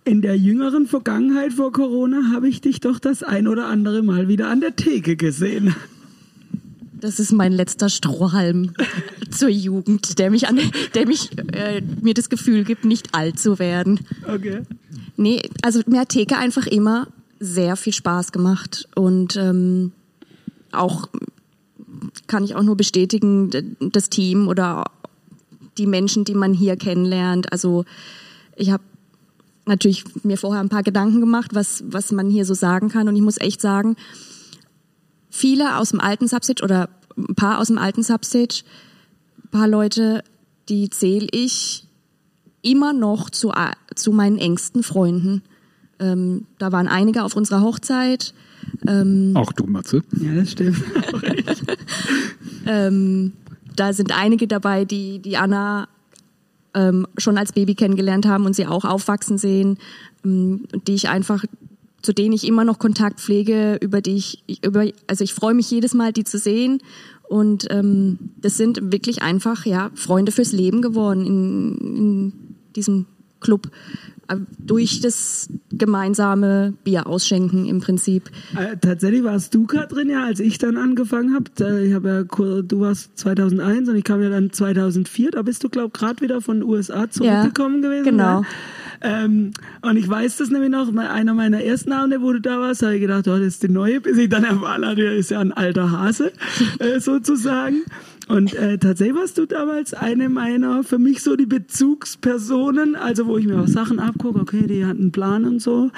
in 0.05 0.23
der 0.23 0.37
jüngeren 0.37 0.87
Vergangenheit 0.87 1.55
vor 1.55 1.73
Corona 1.73 2.31
habe 2.33 2.49
ich 2.49 2.61
dich 2.61 2.79
doch 2.79 3.01
das 3.01 3.25
ein 3.25 3.49
oder 3.49 3.67
andere 3.67 4.05
Mal 4.05 4.29
wieder 4.29 4.49
an 4.49 4.61
der 4.61 4.77
Theke 4.77 5.17
gesehen. 5.17 5.75
Das 6.93 7.19
ist 7.19 7.33
mein 7.33 7.51
letzter 7.51 7.89
Strohhalm 7.89 8.75
zur 9.33 9.49
Jugend, 9.49 10.21
der 10.21 10.31
mich, 10.31 10.47
an, 10.47 10.61
der 10.95 11.09
mich 11.09 11.37
äh, 11.55 11.83
mir 12.01 12.15
das 12.15 12.31
Gefühl 12.31 12.63
gibt, 12.63 12.85
nicht 12.85 13.17
alt 13.17 13.41
zu 13.41 13.59
werden. 13.59 13.99
Okay. 14.33 14.61
Nee, 15.17 15.43
also 15.63 15.81
mir 15.89 16.03
hat 16.03 16.11
Theke 16.11 16.39
einfach 16.39 16.69
immer 16.69 17.09
sehr 17.41 17.75
viel 17.75 17.93
Spaß 17.93 18.31
gemacht 18.31 18.89
und 18.95 19.35
ähm, 19.35 19.91
auch 20.71 21.09
kann 22.27 22.45
ich 22.45 22.55
auch 22.55 22.63
nur 22.63 22.77
bestätigen, 22.77 23.77
das 23.81 24.11
Team 24.11 24.49
oder 24.49 24.85
die 25.79 25.87
Menschen, 25.87 26.25
die 26.25 26.35
man 26.35 26.53
hier 26.53 26.77
kennenlernt. 26.77 27.53
Also 27.53 27.85
ich 28.57 28.71
habe 28.71 28.83
natürlich 29.67 30.05
mir 30.25 30.39
vorher 30.39 30.63
ein 30.63 30.69
paar 30.69 30.83
Gedanken 30.83 31.21
gemacht, 31.21 31.55
was, 31.55 31.85
was 31.87 32.13
man 32.13 32.31
hier 32.31 32.45
so 32.45 32.55
sagen 32.55 32.89
kann. 32.89 33.09
Und 33.09 33.17
ich 33.17 33.23
muss 33.23 33.39
echt 33.39 33.61
sagen, 33.61 33.97
viele 35.31 35.77
aus 35.77 35.91
dem 35.91 36.01
alten 36.01 36.29
Substage 36.29 36.63
oder 36.63 36.89
ein 37.17 37.35
paar 37.35 37.59
aus 37.59 37.69
dem 37.69 37.79
alten 37.79 38.03
Substage, 38.03 38.63
ein 39.45 39.51
paar 39.51 39.69
Leute, 39.69 40.23
die 40.69 40.91
zähle 40.91 41.29
ich 41.31 41.87
immer 42.63 42.93
noch 42.93 43.31
zu, 43.31 43.53
zu 43.95 44.13
meinen 44.13 44.39
engsten 44.39 44.83
Freunden. 44.83 45.43
Ähm, 45.99 46.47
da 46.59 46.73
waren 46.73 46.89
einige 46.89 47.25
auf 47.25 47.37
unserer 47.37 47.63
Hochzeit. 47.63 48.35
Ähm, 48.87 49.33
Auch 49.35 49.53
du, 49.53 49.65
Matze. 49.67 50.03
Ja, 50.21 50.35
das 50.35 50.53
stimmt. 50.53 50.83
ähm, 52.67 53.33
da 53.75 53.93
sind 53.93 54.17
einige 54.17 54.47
dabei, 54.47 54.85
die, 54.85 55.19
die 55.21 55.37
Anna 55.37 55.89
ähm, 56.75 57.07
schon 57.17 57.39
als 57.39 57.53
Baby 57.53 57.75
kennengelernt 57.75 58.27
haben 58.27 58.45
und 58.45 58.55
sie 58.55 58.67
auch 58.67 58.85
aufwachsen 58.85 59.39
sehen, 59.39 59.79
ähm, 60.25 60.65
die 60.87 60.95
ich 60.95 61.09
einfach 61.09 61.45
zu 62.07 62.13
denen 62.13 62.33
ich 62.33 62.47
immer 62.47 62.65
noch 62.65 62.79
Kontakt 62.79 63.21
pflege, 63.21 63.79
über 63.81 64.01
die 64.01 64.15
ich, 64.15 64.43
über, 64.65 64.85
also 65.09 65.25
ich 65.25 65.35
freue 65.35 65.55
mich 65.55 65.69
jedes 65.73 65.93
Mal, 65.93 66.13
die 66.13 66.23
zu 66.23 66.39
sehen. 66.39 66.79
Und 67.29 67.67
ähm, 67.71 68.31
das 68.41 68.57
sind 68.57 68.93
wirklich 68.93 69.23
einfach 69.23 69.67
ja 69.67 69.91
Freunde 69.97 70.31
fürs 70.31 70.53
Leben 70.53 70.83
geworden 70.83 71.27
in, 71.27 71.97
in 71.97 72.33
diesem 72.77 73.07
Club 73.41 73.69
durch 74.59 75.01
das 75.01 75.49
gemeinsame 75.71 76.75
Bier 76.85 77.07
ausschenken 77.07 77.67
im 77.67 77.81
Prinzip. 77.81 78.31
Äh, 78.57 78.77
tatsächlich 78.79 79.25
warst 79.25 79.55
du, 79.55 79.67
Katrin, 79.67 80.09
ja, 80.09 80.25
als 80.25 80.41
ich 80.41 80.59
dann 80.59 80.77
angefangen 80.77 81.35
habe. 81.35 81.85
Ich 81.85 81.95
habe 81.95 82.09
ja, 82.09 82.63
du 82.63 82.81
warst 82.81 83.17
2001 83.19 83.89
und 83.89 83.97
ich 83.97 84.05
kam 84.05 84.23
ja 84.23 84.31
dann 84.31 84.53
2004. 84.53 85.33
Da 85.33 85.43
bist 85.43 85.63
du, 85.65 85.69
glaube 85.69 85.89
ich, 85.89 85.93
gerade 85.93 86.21
wieder 86.21 86.41
von 86.41 86.61
den 86.61 86.69
USA 86.69 87.09
zurückgekommen 87.09 87.83
ja, 87.83 87.89
gewesen. 87.89 88.05
Genau. 88.05 88.43
Ähm, 89.03 89.53
und 89.83 89.97
ich 89.97 90.09
weiß 90.09 90.39
das 90.39 90.51
nämlich 90.51 90.71
noch, 90.71 90.95
einer 90.97 91.35
meiner 91.35 91.63
ersten 91.63 91.93
Abende, 91.93 92.23
wo 92.23 92.33
du 92.33 92.41
da 92.41 92.59
warst, 92.59 92.83
habe 92.83 92.95
ich 92.95 93.01
gedacht, 93.01 93.29
oh, 93.29 93.37
das 93.37 93.47
ist 93.49 93.63
die 93.63 93.69
neue, 93.69 94.01
bis 94.01 94.17
ich 94.17 94.29
dann 94.29 94.45
erfahren 94.45 94.83
der 94.97 95.15
ist 95.15 95.31
ja 95.31 95.41
ein 95.41 95.53
alter 95.53 95.91
Hase, 95.91 96.33
äh, 96.79 97.01
sozusagen. 97.01 97.83
Und 98.29 98.55
äh, 98.55 98.79
tatsächlich 98.79 99.17
warst 99.17 99.39
du 99.39 99.47
damals 99.47 99.95
eine 99.95 100.29
meiner, 100.29 100.83
für 100.83 100.99
mich 100.99 101.23
so 101.23 101.37
die 101.37 101.47
Bezugspersonen, 101.47 102.97
also 102.97 103.27
wo 103.27 103.39
ich 103.39 103.47
mir 103.47 103.61
auch 103.61 103.69
Sachen 103.69 104.01
abgucke, 104.01 104.41
okay, 104.41 104.67
die 104.67 104.85
hat 104.85 104.99
einen 104.99 105.13
Plan 105.13 105.45
und 105.45 105.63
so. 105.63 105.91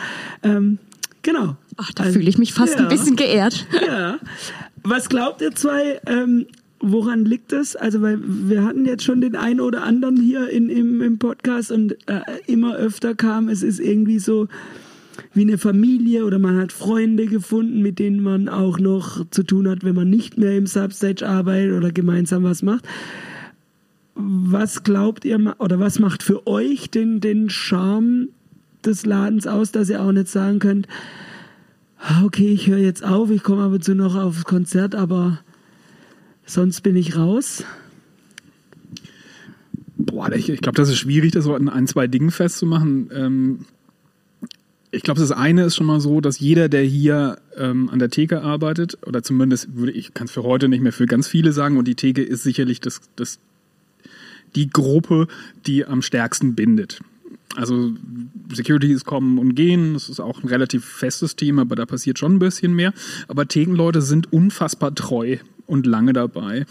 Ähm, 0.43 0.79
genau. 1.23 1.57
Ach, 1.79 1.93
da 1.93 2.05
also, 2.05 2.15
fühle 2.15 2.29
ich 2.29 2.39
mich 2.39 2.53
fast 2.53 2.75
ja, 2.75 2.81
ein 2.81 2.89
bisschen 2.89 3.17
geehrt. 3.17 3.67
Ja. 3.87 4.19
Was 4.83 5.09
glaubt 5.09 5.41
ihr 5.41 5.55
zwei, 5.55 6.01
ähm, 6.07 6.47
woran 6.81 7.25
liegt 7.25 7.53
es? 7.53 7.77
Also, 7.77 8.03
weil 8.03 8.19
wir 8.23 8.65
hatten 8.65 8.85
jetzt 8.85 9.05
schon 9.05 9.21
den 9.21 9.35
einen 9.35 9.61
oder 9.61 9.83
anderen 9.83 10.17
hier 10.17 10.51
in, 10.51 10.69
im, 10.69 11.01
im 11.01 11.19
Podcast 11.19 11.73
und 11.73 11.93
äh, 12.09 12.21
immer 12.47 12.77
öfter 12.77 13.15
kam, 13.15 13.49
es 13.49 13.63
ist 13.63 13.81
irgendwie 13.81 14.19
so, 14.19 14.49
wie 15.33 15.43
eine 15.43 15.59
Familie 15.59 16.25
oder 16.25 16.39
man 16.39 16.59
hat 16.59 16.73
Freunde 16.73 17.27
gefunden, 17.27 17.83
mit 17.83 17.99
denen 17.99 18.23
man 18.23 18.49
auch 18.49 18.79
noch 18.79 19.29
zu 19.31 19.43
tun 19.43 19.69
hat, 19.69 19.85
wenn 19.85 19.95
man 19.95 20.11
nicht 20.11 20.39
mehr 20.39 20.57
im 20.57 20.67
Substage 20.67 21.27
arbeitet 21.27 21.77
oder 21.77 21.93
gemeinsam 21.93 22.45
was 22.45 22.63
macht. 22.63 22.87
Was 24.15 24.83
glaubt 24.83 25.25
ihr 25.25 25.55
oder 25.59 25.79
was 25.79 25.99
macht 25.99 26.23
für 26.23 26.47
euch 26.47 26.91
den, 26.91 27.21
den 27.21 27.51
Charme 27.51 28.29
des 28.85 29.07
Ladens 29.07 29.47
aus, 29.47 29.73
dass 29.73 29.91
ihr 29.91 30.03
auch 30.03 30.13
nicht 30.13 30.29
sagen 30.29 30.59
könnt, 30.59 30.89
ah, 31.99 32.25
okay, 32.25 32.49
ich 32.49 32.69
höre 32.69 32.79
jetzt 32.79 33.05
auf, 33.05 33.31
ich 33.31 33.43
komme 33.43 33.63
aber 33.63 33.81
zu 33.81 33.95
noch 33.95 34.17
aufs 34.17 34.45
Konzert, 34.45 34.95
aber 34.95 35.41
sonst 36.45 36.83
bin 36.83 36.97
ich 36.97 37.17
raus? 37.17 37.65
Boah, 39.97 40.33
ich, 40.33 40.49
ich 40.49 40.61
glaube, 40.61 40.77
das 40.77 40.89
ist 40.89 40.99
schwierig, 40.99 41.33
das 41.33 41.45
so 41.45 41.55
an 41.55 41.69
ein, 41.69 41.87
zwei 41.87 42.07
Dingen 42.07 42.31
festzumachen. 42.31 43.11
Ähm, 43.13 43.59
ich 44.91 45.03
glaube, 45.03 45.21
das 45.21 45.33
eine 45.33 45.65
ist 45.65 45.77
schon 45.77 45.87
mal 45.87 46.01
so, 46.01 46.21
dass 46.21 46.39
jeder, 46.39 46.69
der 46.69 46.83
hier 46.83 47.39
ähm, 47.57 47.91
an 47.91 47.99
der 47.99 48.11
Theke 48.11 48.43
arbeitet, 48.43 48.99
oder 49.07 49.23
zumindest 49.23 49.75
würde 49.77 49.93
ich, 49.93 50.15
kann 50.15 50.27
es 50.27 50.31
für 50.31 50.43
heute 50.43 50.69
nicht 50.69 50.83
mehr 50.83 50.93
für 50.93 51.07
ganz 51.07 51.29
viele 51.29 51.53
sagen, 51.53 51.77
und 51.77 51.87
die 51.87 51.95
Theke 51.95 52.23
ist 52.23 52.43
sicherlich 52.43 52.81
das, 52.81 53.01
das, 53.17 53.39
die 54.55 54.71
Gruppe, 54.71 55.29
die 55.67 55.85
am 55.85 56.01
stärksten 56.01 56.55
bindet. 56.55 57.01
Also 57.55 57.93
Securities 58.53 59.05
kommen 59.05 59.39
und 59.39 59.55
gehen, 59.55 59.95
das 59.95 60.09
ist 60.09 60.21
auch 60.21 60.43
ein 60.43 60.49
relativ 60.49 60.85
festes 60.85 61.37
Thema, 61.37 61.63
aber 61.63 61.77
da 61.77 61.87
passiert 61.87 62.19
schon 62.19 62.37
ein 62.37 62.39
bisschen 62.39 62.75
mehr. 62.75 62.93
Aber 63.27 63.47
Thekenleute 63.47 64.01
sind 64.01 64.33
unfassbar 64.33 64.95
treu 64.95 65.39
und 65.67 65.87
lange 65.87 66.13
dabei, 66.13 66.67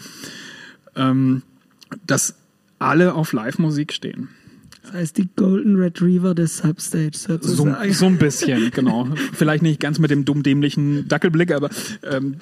ähm, 0.96 1.42
dass 2.06 2.36
alle 2.78 3.14
auf 3.14 3.32
Live-Musik 3.32 3.92
stehen. 3.92 4.28
Das 4.88 4.96
heißt, 4.96 5.18
die 5.18 5.28
Golden 5.36 5.76
Retriever 5.76 6.34
des 6.34 6.58
Substage 6.58 7.10
sozusagen. 7.12 7.92
So, 7.92 7.92
so 7.92 8.06
ein 8.06 8.16
bisschen, 8.16 8.70
genau. 8.74 9.06
Vielleicht 9.34 9.62
nicht 9.62 9.80
ganz 9.80 9.98
mit 9.98 10.10
dem 10.10 10.24
dumm-dämlichen 10.24 11.06
Dackelblick, 11.08 11.52
aber 11.52 11.68
ähm, 12.10 12.36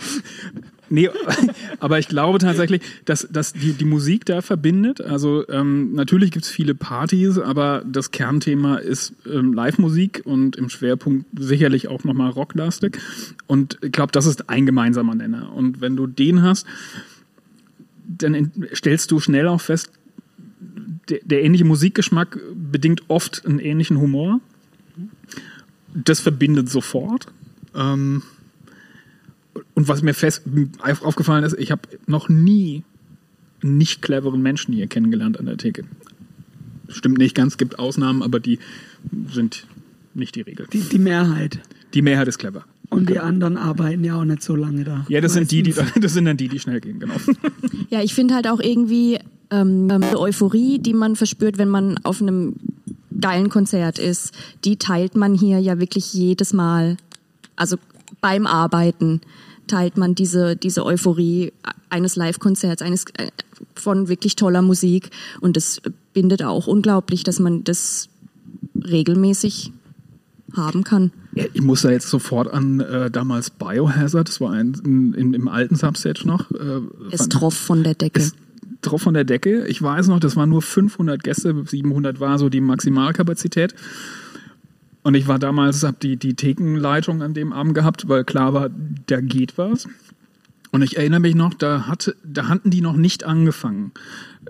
nee, 0.88 1.11
aber 1.81 1.99
ich 1.99 2.07
glaube 2.07 2.38
tatsächlich, 2.38 2.83
dass, 3.05 3.26
dass 3.29 3.53
die, 3.53 3.73
die 3.73 3.85
Musik 3.85 4.26
da 4.26 4.43
verbindet. 4.43 5.00
Also 5.00 5.49
ähm, 5.49 5.95
natürlich 5.95 6.31
gibt's 6.31 6.49
viele 6.49 6.76
Partys, 6.76 7.37
aber 7.38 7.83
das 7.85 8.12
Kernthema 8.12 8.76
ist 8.76 9.12
ähm, 9.29 9.53
Live-Musik 9.53 10.23
und 10.25 10.55
im 10.55 10.69
Schwerpunkt 10.69 11.26
sicherlich 11.37 11.88
auch 11.88 12.05
nochmal 12.05 12.31
rocklastig. 12.31 12.99
Und 13.49 13.79
ich 13.83 13.91
glaube, 13.91 14.12
das 14.12 14.26
ist 14.26 14.49
ein 14.49 14.67
gemeinsamer 14.67 15.17
Nenner. 15.17 15.53
Und 15.53 15.81
wenn 15.81 15.97
du 15.97 16.07
den 16.07 16.43
hast, 16.43 16.65
dann 18.07 18.53
stellst 18.73 19.11
du 19.11 19.19
schnell 19.19 19.49
auch 19.49 19.61
fest, 19.61 19.91
der, 21.09 21.21
der 21.25 21.45
ähnliche 21.45 21.65
Musikgeschmack 21.65 22.39
bedingt 22.55 23.03
oft 23.09 23.45
einen 23.47 23.59
ähnlichen 23.59 23.99
Humor. 23.99 24.41
Das 25.95 26.21
verbindet 26.21 26.69
sofort. 26.69 27.27
Ähm, 27.75 28.23
und 29.75 29.89
was 29.89 30.03
mir 30.03 30.15
fest 30.15 30.43
aufgefallen 31.03 31.45
ist, 31.45 31.59
ich 31.59 31.71
habe 31.71 31.83
noch 32.07 32.29
nie 32.29 32.83
nicht 33.63 34.03
cleveren 34.03 34.43
Menschen 34.43 34.75
hier 34.75 34.87
kennengelernt 34.87 35.39
an 35.39 35.47
der 35.47 35.57
Theke. 35.57 35.85
Stimmt 36.89 37.19
nicht 37.19 37.35
ganz, 37.35 37.57
gibt 37.57 37.79
Ausnahmen, 37.79 38.23
aber 38.23 38.39
die 38.39 38.59
sind 39.31 39.67
nicht 40.15 40.35
die 40.35 40.43
Regel. 40.43 40.67
Die, 40.73 40.81
die 40.81 40.99
Mehrheit. 40.99 41.61
Die 41.95 42.03
Mehrheit 42.03 42.29
ist 42.29 42.39
clever. 42.39 42.65
Und 42.89 43.11
die 43.11 43.19
anderen 43.19 43.57
arbeiten 43.57 44.05
ja 44.05 44.15
auch 44.15 44.25
nicht 44.25 44.43
so 44.43 44.55
lange 44.55 44.85
da. 44.85 45.05
Ja, 45.09 45.21
das 45.21 45.33
sind 45.33 45.51
die, 45.51 45.63
die, 45.63 45.75
das 46.01 46.15
sind 46.15 46.27
dann 46.27 46.37
die, 46.37 46.49
die 46.49 46.61
schnell 46.61 46.81
gehen, 46.81 47.01
genau. 47.01 47.15
Ja, 47.91 48.03
ich 48.03 48.15
finde 48.15 48.35
halt 48.35 48.47
auch 48.47 48.61
irgendwie 48.61 49.19
ähm, 49.50 49.88
die 49.88 50.17
Euphorie, 50.17 50.79
die 50.79 50.95
man 50.95 51.17
verspürt, 51.17 51.59
wenn 51.59 51.69
man 51.69 51.99
auf 52.05 52.21
einem 52.21 52.55
geilen 53.21 53.49
Konzert 53.49 53.99
ist, 53.99 54.33
die 54.65 54.76
teilt 54.76 55.17
man 55.17 55.35
hier 55.35 55.59
ja 55.59 55.79
wirklich 55.79 56.12
jedes 56.12 56.53
Mal. 56.53 56.97
Also 57.55 57.76
beim 58.21 58.47
Arbeiten 58.47 59.21
teilt 59.67 59.97
man 59.97 60.15
diese, 60.15 60.57
diese 60.57 60.85
Euphorie 60.85 61.53
eines 61.88 62.17
Live-Konzerts, 62.17 62.83
eines 62.83 63.05
äh, 63.17 63.29
von 63.75 64.09
wirklich 64.09 64.37
toller 64.37 64.62
Musik. 64.62 65.11
Und 65.41 65.57
das 65.57 65.81
bindet 66.12 66.43
auch 66.43 66.67
unglaublich, 66.67 67.25
dass 67.25 67.38
man 67.38 67.65
das 67.65 68.09
regelmäßig 68.75 69.73
haben 70.55 70.85
kann. 70.85 71.12
Ich 71.35 71.61
muss 71.61 71.83
da 71.83 71.91
jetzt 71.91 72.09
sofort 72.09 72.53
an 72.53 72.81
äh, 72.81 73.11
damals 73.11 73.50
Biohazard, 73.50 74.29
das 74.29 74.41
war 74.41 74.53
ein, 74.53 74.75
in, 74.85 75.12
in, 75.12 75.35
im 75.35 75.49
alten 75.49 75.76
Substage 75.76 76.26
noch. 76.26 76.50
Äh, 76.50 76.81
es 77.11 77.29
troff 77.29 77.55
von 77.55 77.83
der 77.83 77.95
Decke. 77.95 78.21
Es 78.21 78.33
drauf 78.87 79.02
von 79.02 79.14
der 79.14 79.25
Decke. 79.25 79.66
Ich 79.66 79.83
weiß 79.83 80.09
noch, 80.09 80.21
das 80.21 80.37
waren 80.37 80.49
nur 80.49 80.62
500 80.62 81.23
Gäste, 81.23 81.64
700 81.66 82.21
war 82.21 82.38
so 82.38 82.49
die 82.49 82.61
Maximalkapazität. 82.61 83.75
Und 85.02 85.14
ich 85.14 85.28
war 85.28 85.38
damals, 85.38 85.85
habe 85.85 85.99
die, 86.02 86.16
die 86.16 86.35
Thekenleitung 86.35 87.23
an 87.23 87.33
dem 87.33 87.52
Abend 87.52 87.75
gehabt, 87.75 88.09
weil 88.09 88.25
klar 88.25 88.55
war, 88.55 88.71
da 89.07 89.21
geht 89.21 89.57
was. 89.57 89.87
Und 90.73 90.83
ich 90.83 90.97
erinnere 90.97 91.21
mich 91.21 91.35
noch, 91.35 91.55
da, 91.55 91.87
hatte, 91.87 92.16
da 92.25 92.49
hatten 92.49 92.71
die 92.71 92.81
noch 92.81 92.97
nicht 92.97 93.25
angefangen. 93.25 93.93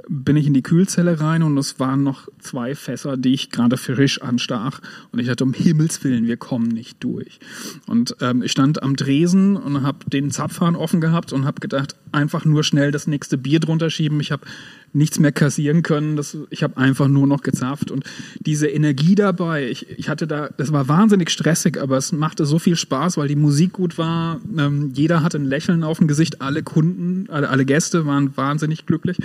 Bin 0.08 0.36
ich 0.36 0.46
in 0.46 0.54
die 0.54 0.62
Kühlzelle 0.62 1.20
rein 1.20 1.42
und 1.42 1.56
es 1.58 1.80
waren 1.80 2.02
noch 2.02 2.28
zwei 2.38 2.74
Fässer, 2.74 3.16
die 3.16 3.34
ich 3.34 3.50
gerade 3.50 3.76
frisch 3.76 4.20
anstach. 4.22 4.80
Und 5.12 5.18
ich 5.18 5.26
dachte, 5.26 5.44
um 5.44 5.52
Himmels 5.52 6.02
Willen, 6.04 6.26
wir 6.26 6.36
kommen 6.36 6.68
nicht 6.68 7.02
durch. 7.02 7.38
Und 7.86 8.16
ähm, 8.20 8.42
ich 8.42 8.52
stand 8.52 8.82
am 8.82 8.96
Dresen 8.96 9.56
und 9.56 9.82
habe 9.82 10.08
den 10.08 10.30
Zapfhahn 10.30 10.76
offen 10.76 11.00
gehabt 11.00 11.32
und 11.32 11.44
habe 11.44 11.60
gedacht, 11.60 11.96
einfach 12.12 12.44
nur 12.44 12.64
schnell 12.64 12.90
das 12.90 13.06
nächste 13.06 13.38
Bier 13.38 13.60
drunter 13.60 13.90
schieben. 13.90 14.20
Ich 14.20 14.32
habe 14.32 14.46
nichts 14.92 15.18
mehr 15.18 15.32
kassieren 15.32 15.82
können. 15.82 16.16
Das, 16.16 16.36
ich 16.50 16.62
habe 16.62 16.76
einfach 16.76 17.08
nur 17.08 17.26
noch 17.26 17.42
gezapft 17.42 17.90
und 17.90 18.04
diese 18.40 18.68
Energie 18.68 19.14
dabei. 19.14 19.68
Ich, 19.68 19.88
ich 19.90 20.08
hatte 20.08 20.26
da, 20.26 20.48
das 20.56 20.72
war 20.72 20.88
wahnsinnig 20.88 21.30
stressig, 21.30 21.80
aber 21.80 21.96
es 21.96 22.12
machte 22.12 22.46
so 22.46 22.58
viel 22.58 22.76
Spaß, 22.76 23.16
weil 23.16 23.28
die 23.28 23.36
Musik 23.36 23.72
gut 23.72 23.98
war. 23.98 24.40
Ähm, 24.56 24.92
jeder 24.94 25.22
hatte 25.22 25.38
ein 25.38 25.44
Lächeln 25.44 25.84
auf 25.84 25.98
dem 25.98 26.08
Gesicht. 26.08 26.40
Alle 26.40 26.62
Kunden, 26.62 27.28
alle, 27.30 27.48
alle 27.48 27.64
Gäste 27.64 28.06
waren 28.06 28.36
wahnsinnig 28.36 28.86
glücklich. 28.86 29.18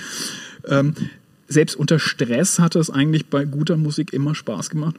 Ähm, 0.68 0.94
selbst 1.48 1.75
unter 1.75 2.00
Stress 2.00 2.60
hatte 2.60 2.80
es 2.80 2.89
eigentlich 2.89 3.27
bei 3.27 3.46
guter 3.46 3.77
Musik 3.77 4.13
immer 4.13 4.36
Spaß 4.36 4.70
gemacht. 4.70 4.96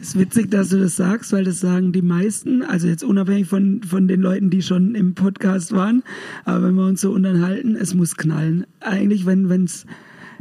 Es 0.00 0.08
ist 0.08 0.18
witzig, 0.18 0.50
dass 0.50 0.70
du 0.70 0.78
das 0.78 0.96
sagst, 0.96 1.32
weil 1.32 1.44
das 1.44 1.60
sagen 1.60 1.92
die 1.92 2.02
meisten, 2.02 2.62
also 2.62 2.88
jetzt 2.88 3.04
unabhängig 3.04 3.46
von, 3.46 3.82
von 3.82 4.08
den 4.08 4.20
Leuten, 4.20 4.50
die 4.50 4.62
schon 4.62 4.94
im 4.94 5.14
Podcast 5.14 5.72
waren, 5.72 6.02
aber 6.44 6.64
wenn 6.64 6.74
wir 6.74 6.86
uns 6.86 7.00
so 7.00 7.10
unterhalten, 7.10 7.76
es 7.76 7.94
muss 7.94 8.16
knallen. 8.16 8.66
Eigentlich, 8.80 9.26
wenn 9.26 9.64
es 9.64 9.86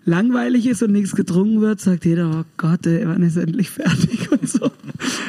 langweilig 0.05 0.67
ist 0.67 0.81
und 0.83 0.91
nichts 0.91 1.15
getrunken 1.15 1.61
wird, 1.61 1.79
sagt 1.79 2.05
jeder, 2.05 2.31
oh 2.31 2.43
Gott, 2.57 2.85
ey, 2.87 3.07
wann 3.07 3.21
ist 3.21 3.37
endlich 3.37 3.69
fertig 3.69 4.31
und 4.31 4.47
so. 4.47 4.71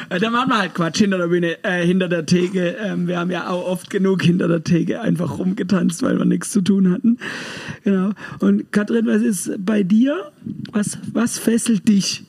da 0.09 0.29
machen 0.29 0.49
wir 0.49 0.57
halt 0.57 0.73
Quatsch 0.73 0.99
hinter 0.99 1.17
der 1.17 1.27
Bühne, 1.27 1.63
äh, 1.63 1.85
hinter 1.85 2.07
der 2.07 2.25
Theke. 2.25 2.75
Ähm, 2.81 3.07
wir 3.07 3.19
haben 3.19 3.31
ja 3.31 3.49
auch 3.49 3.65
oft 3.65 3.89
genug 3.89 4.23
hinter 4.23 4.47
der 4.47 4.63
Theke 4.63 5.01
einfach 5.01 5.37
rumgetanzt, 5.37 6.01
weil 6.03 6.17
wir 6.17 6.25
nichts 6.25 6.51
zu 6.51 6.61
tun 6.61 6.91
hatten. 6.91 7.17
Genau. 7.83 8.11
Und 8.39 8.71
Katrin, 8.71 9.05
was 9.05 9.21
ist 9.21 9.53
bei 9.59 9.83
dir? 9.83 10.31
Was, 10.71 10.97
was 11.13 11.37
fesselt 11.37 11.87
dich? 11.87 12.25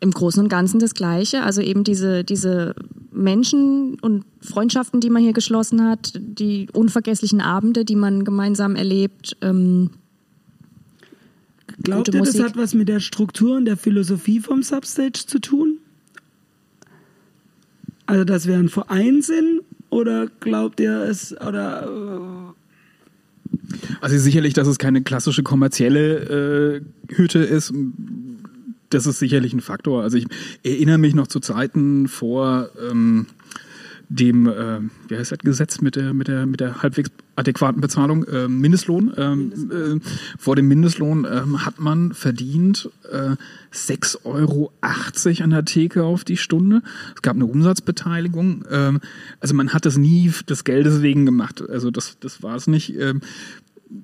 Im 0.00 0.10
Großen 0.10 0.42
und 0.42 0.48
Ganzen 0.48 0.78
das 0.78 0.94
Gleiche. 0.94 1.42
Also 1.42 1.60
eben 1.60 1.84
diese, 1.84 2.24
diese 2.24 2.74
Menschen 3.12 3.98
und 4.00 4.24
Freundschaften, 4.40 5.00
die 5.00 5.10
man 5.10 5.22
hier 5.22 5.32
geschlossen 5.32 5.82
hat, 5.84 6.12
die 6.16 6.68
unvergesslichen 6.72 7.40
Abende, 7.40 7.84
die 7.84 7.96
man 7.96 8.24
gemeinsam 8.24 8.76
erlebt. 8.76 9.36
Ähm, 9.40 9.90
Glaubt 11.82 12.08
ihr, 12.08 12.20
das 12.20 12.38
hat 12.40 12.56
was 12.56 12.74
mit 12.74 12.88
der 12.88 13.00
Struktur 13.00 13.56
und 13.56 13.64
der 13.64 13.76
Philosophie 13.76 14.40
vom 14.40 14.62
Substage 14.62 15.24
zu 15.26 15.40
tun? 15.40 15.78
Also, 18.06 18.24
dass 18.24 18.46
wir 18.46 18.56
ein 18.56 18.68
Verein 18.68 19.22
sind? 19.22 19.62
Oder 19.90 20.28
glaubt 20.40 20.80
ihr 20.80 21.02
es, 21.02 21.32
oder... 21.40 22.54
Also 24.00 24.18
sicherlich, 24.18 24.54
dass 24.54 24.68
es 24.68 24.78
keine 24.78 25.02
klassische 25.02 25.42
kommerzielle 25.42 26.82
äh, 27.08 27.14
Hütte 27.14 27.40
ist, 27.40 27.72
das 28.90 29.06
ist 29.06 29.18
sicherlich 29.18 29.52
ein 29.52 29.60
Faktor. 29.60 30.02
Also 30.02 30.18
ich 30.18 30.26
erinnere 30.62 30.98
mich 30.98 31.14
noch 31.14 31.26
zu 31.26 31.40
Zeiten 31.40 32.08
vor 32.08 32.70
ähm, 32.90 33.26
dem, 34.08 34.46
äh, 34.46 34.80
wie 35.08 35.16
heißt 35.16 35.32
das 35.32 35.38
Gesetz 35.40 35.80
mit 35.80 35.96
der, 35.96 36.14
mit 36.14 36.28
der, 36.28 36.46
mit 36.46 36.60
der 36.60 36.82
halbwegs 36.82 37.10
adäquaten 37.34 37.80
Bezahlung, 37.80 38.24
äh, 38.24 38.48
Mindestlohn. 38.48 39.12
Ähm, 39.16 39.48
Mindestlohn. 39.48 40.00
Äh, 40.00 40.38
vor 40.38 40.56
dem 40.56 40.68
Mindestlohn 40.68 41.26
ähm, 41.30 41.66
hat 41.66 41.80
man 41.80 42.14
verdient 42.14 42.88
äh, 43.10 43.36
6,80 43.74 44.24
Euro 44.24 44.72
an 45.42 45.50
der 45.50 45.64
Theke 45.64 46.04
auf 46.04 46.24
die 46.24 46.36
Stunde. 46.36 46.82
Es 47.14 47.22
gab 47.22 47.34
eine 47.34 47.46
Umsatzbeteiligung. 47.46 48.64
Ähm, 48.70 49.00
also 49.40 49.54
man 49.54 49.72
hat 49.72 49.86
das 49.86 49.96
nie 49.96 50.32
des 50.48 50.64
Geldes 50.64 51.02
wegen 51.02 51.26
gemacht. 51.26 51.62
Also 51.68 51.90
das, 51.90 52.18
das 52.20 52.42
war 52.42 52.56
es 52.56 52.66
nicht. 52.68 52.96
Ähm, 52.98 53.20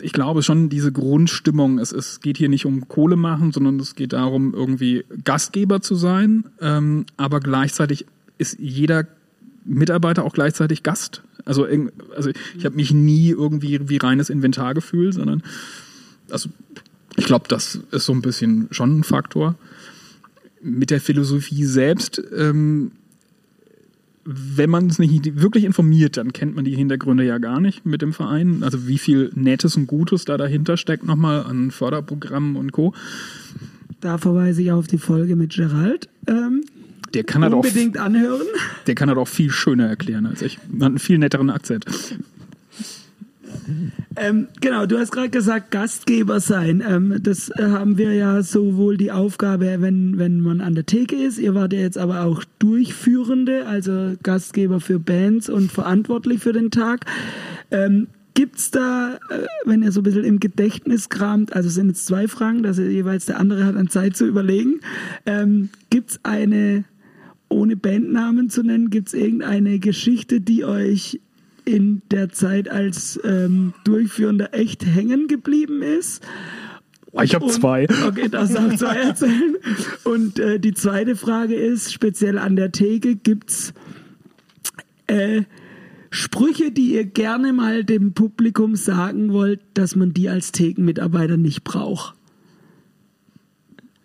ich 0.00 0.12
glaube 0.12 0.42
schon 0.42 0.68
diese 0.68 0.92
Grundstimmung, 0.92 1.78
es, 1.78 1.92
es 1.92 2.20
geht 2.20 2.38
hier 2.38 2.48
nicht 2.48 2.66
um 2.66 2.88
Kohle 2.88 3.16
machen, 3.16 3.52
sondern 3.52 3.80
es 3.80 3.94
geht 3.94 4.12
darum, 4.12 4.54
irgendwie 4.54 5.04
Gastgeber 5.24 5.80
zu 5.80 5.94
sein, 5.94 6.44
ähm, 6.60 7.06
aber 7.16 7.40
gleichzeitig 7.40 8.06
ist 8.38 8.58
jeder 8.58 9.06
Mitarbeiter 9.64 10.24
auch 10.24 10.32
gleichzeitig 10.32 10.82
Gast. 10.82 11.22
Also, 11.44 11.66
also 12.14 12.30
ich 12.56 12.64
habe 12.64 12.76
mich 12.76 12.92
nie 12.92 13.30
irgendwie 13.30 13.88
wie 13.88 13.96
reines 13.96 14.30
Inventar 14.30 14.74
gefühlt, 14.74 15.14
sondern 15.14 15.42
also 16.30 16.48
ich 17.16 17.26
glaube, 17.26 17.46
das 17.48 17.80
ist 17.90 18.06
so 18.06 18.12
ein 18.12 18.22
bisschen 18.22 18.68
schon 18.70 19.00
ein 19.00 19.04
Faktor. 19.04 19.56
Mit 20.62 20.90
der 20.90 21.00
Philosophie 21.00 21.64
selbst 21.64 22.22
ähm, 22.36 22.92
wenn 24.24 24.70
man 24.70 24.86
es 24.86 24.98
nicht 24.98 25.40
wirklich 25.40 25.64
informiert, 25.64 26.16
dann 26.16 26.32
kennt 26.32 26.54
man 26.54 26.64
die 26.64 26.76
Hintergründe 26.76 27.24
ja 27.24 27.38
gar 27.38 27.60
nicht 27.60 27.84
mit 27.84 28.02
dem 28.02 28.12
Verein. 28.12 28.62
Also 28.62 28.86
wie 28.86 28.98
viel 28.98 29.30
Nettes 29.34 29.76
und 29.76 29.86
Gutes 29.86 30.24
da 30.24 30.36
dahinter 30.36 30.76
steckt 30.76 31.04
nochmal 31.04 31.44
an 31.44 31.70
Förderprogrammen 31.70 32.56
und 32.56 32.72
Co. 32.72 32.94
Da 34.00 34.18
verweise 34.18 34.62
ich 34.62 34.72
auf 34.72 34.86
die 34.86 34.98
Folge 34.98 35.36
mit 35.36 35.54
Gerald. 35.54 36.08
Ähm, 36.26 36.64
der 37.14 37.24
kann 37.24 37.42
unbedingt 37.44 37.98
auch, 37.98 38.04
anhören. 38.04 38.46
Der 38.86 38.94
kann 38.94 39.08
das 39.08 39.18
auch 39.18 39.28
viel 39.28 39.50
schöner 39.50 39.86
erklären 39.86 40.26
als 40.26 40.42
ich. 40.42 40.58
Man 40.68 40.82
hat 40.82 40.88
einen 40.88 40.98
viel 40.98 41.18
netteren 41.18 41.50
Akzent. 41.50 41.84
Ähm, 44.16 44.48
genau, 44.60 44.86
du 44.86 44.98
hast 44.98 45.12
gerade 45.12 45.30
gesagt, 45.30 45.70
Gastgeber 45.70 46.40
sein. 46.40 46.82
Ähm, 46.86 47.18
das 47.22 47.50
äh, 47.50 47.62
haben 47.62 47.98
wir 47.98 48.12
ja 48.14 48.42
sowohl 48.42 48.96
die 48.96 49.12
Aufgabe, 49.12 49.76
wenn, 49.80 50.18
wenn 50.18 50.40
man 50.40 50.60
an 50.60 50.74
der 50.74 50.86
Theke 50.86 51.16
ist. 51.16 51.38
Ihr 51.38 51.54
wart 51.54 51.72
ja 51.72 51.80
jetzt 51.80 51.98
aber 51.98 52.24
auch 52.24 52.44
Durchführende, 52.58 53.66
also 53.66 54.14
Gastgeber 54.22 54.80
für 54.80 54.98
Bands 54.98 55.48
und 55.48 55.72
verantwortlich 55.72 56.40
für 56.40 56.52
den 56.52 56.70
Tag. 56.70 57.06
Ähm, 57.70 58.08
Gibt's 58.34 58.70
da, 58.70 59.18
äh, 59.28 59.46
wenn 59.66 59.82
ihr 59.82 59.92
so 59.92 60.00
ein 60.00 60.04
bisschen 60.04 60.24
im 60.24 60.40
Gedächtnis 60.40 61.10
kramt, 61.10 61.54
also 61.54 61.68
es 61.68 61.74
sind 61.74 61.88
jetzt 61.88 62.06
zwei 62.06 62.28
Fragen, 62.28 62.62
dass 62.62 62.78
ihr 62.78 62.90
jeweils 62.90 63.26
der 63.26 63.38
andere 63.38 63.66
hat 63.66 63.76
an 63.76 63.88
Zeit 63.88 64.16
zu 64.16 64.26
überlegen. 64.26 64.80
Ähm, 65.26 65.68
gibt's 65.90 66.18
eine, 66.22 66.84
ohne 67.50 67.76
Bandnamen 67.76 68.48
zu 68.48 68.62
nennen, 68.62 68.88
gibt's 68.88 69.12
irgendeine 69.12 69.78
Geschichte, 69.80 70.40
die 70.40 70.64
euch 70.64 71.20
in 71.64 72.02
der 72.10 72.30
Zeit 72.30 72.68
als 72.68 73.20
ähm, 73.24 73.74
Durchführender 73.84 74.54
echt 74.54 74.84
hängen 74.84 75.28
geblieben 75.28 75.82
ist. 75.82 76.22
Ich 77.22 77.34
habe 77.34 77.46
zwei. 77.48 77.86
Okay, 78.06 78.28
das 78.28 78.52
darf 78.52 78.76
zwei 78.76 78.96
erzählen. 78.96 79.56
Und 80.04 80.38
äh, 80.38 80.58
die 80.58 80.74
zweite 80.74 81.14
Frage 81.14 81.54
ist, 81.54 81.92
speziell 81.92 82.38
an 82.38 82.56
der 82.56 82.72
Theke, 82.72 83.16
gibt's 83.16 83.74
äh, 85.06 85.42
Sprüche, 86.10 86.70
die 86.70 86.94
ihr 86.94 87.04
gerne 87.04 87.52
mal 87.52 87.84
dem 87.84 88.12
Publikum 88.12 88.76
sagen 88.76 89.32
wollt, 89.32 89.60
dass 89.74 89.96
man 89.96 90.12
die 90.12 90.28
als 90.28 90.52
Thekenmitarbeiter 90.52 91.36
nicht 91.36 91.64
braucht? 91.64 92.14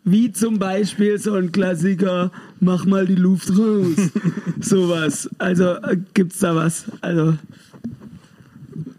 Wie 0.10 0.32
zum 0.32 0.58
Beispiel 0.58 1.20
so 1.20 1.34
ein 1.34 1.52
Klassiker, 1.52 2.32
mach 2.62 2.86
mal 2.86 3.06
die 3.06 3.16
Luft 3.16 3.50
raus. 3.50 4.10
Sowas. 4.62 5.30
Also 5.38 5.66
äh, 5.66 5.98
gibt's 6.14 6.40
da 6.40 6.56
was? 6.56 6.86
Also. 7.02 7.38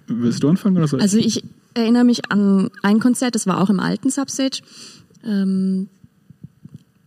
Willst 0.06 0.42
du 0.42 0.50
anfangen 0.50 0.76
oder 0.76 0.86
so? 0.86 0.98
Also 0.98 1.16
ich 1.16 1.44
erinnere 1.72 2.04
mich 2.04 2.30
an 2.30 2.68
ein 2.82 3.00
Konzert, 3.00 3.34
das 3.34 3.46
war 3.46 3.58
auch 3.62 3.70
im 3.70 3.80
alten 3.80 4.10
Substage. 4.10 4.60
Ähm, 5.24 5.88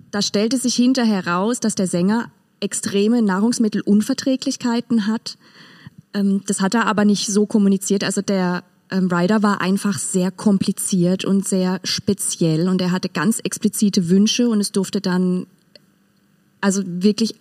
da 0.09 0.23
stellte 0.23 0.57
sich 0.57 0.73
hinterher 0.73 1.27
raus, 1.27 1.59
dass 1.59 1.75
der 1.75 1.85
Sänger 1.85 2.31
extreme 2.59 3.21
Nahrungsmittelunverträglichkeiten 3.21 5.05
hat. 5.05 5.37
Ähm, 6.15 6.41
das 6.47 6.59
hat 6.59 6.73
er 6.73 6.87
aber 6.87 7.05
nicht 7.05 7.27
so 7.27 7.45
kommuniziert. 7.45 8.03
Also 8.03 8.23
der 8.23 8.63
ähm, 8.91 9.07
Rider 9.11 9.41
war 9.41 9.61
einfach 9.61 9.97
sehr 9.97 10.31
kompliziert 10.31 11.25
und 11.25 11.47
sehr 11.47 11.79
speziell 11.83 12.67
und 12.67 12.81
er 12.81 12.91
hatte 12.91 13.09
ganz 13.09 13.39
explizite 13.39 14.09
Wünsche 14.09 14.49
und 14.49 14.59
es 14.59 14.71
durfte 14.71 15.01
dann, 15.01 15.47
also 16.59 16.83
wirklich, 16.85 17.35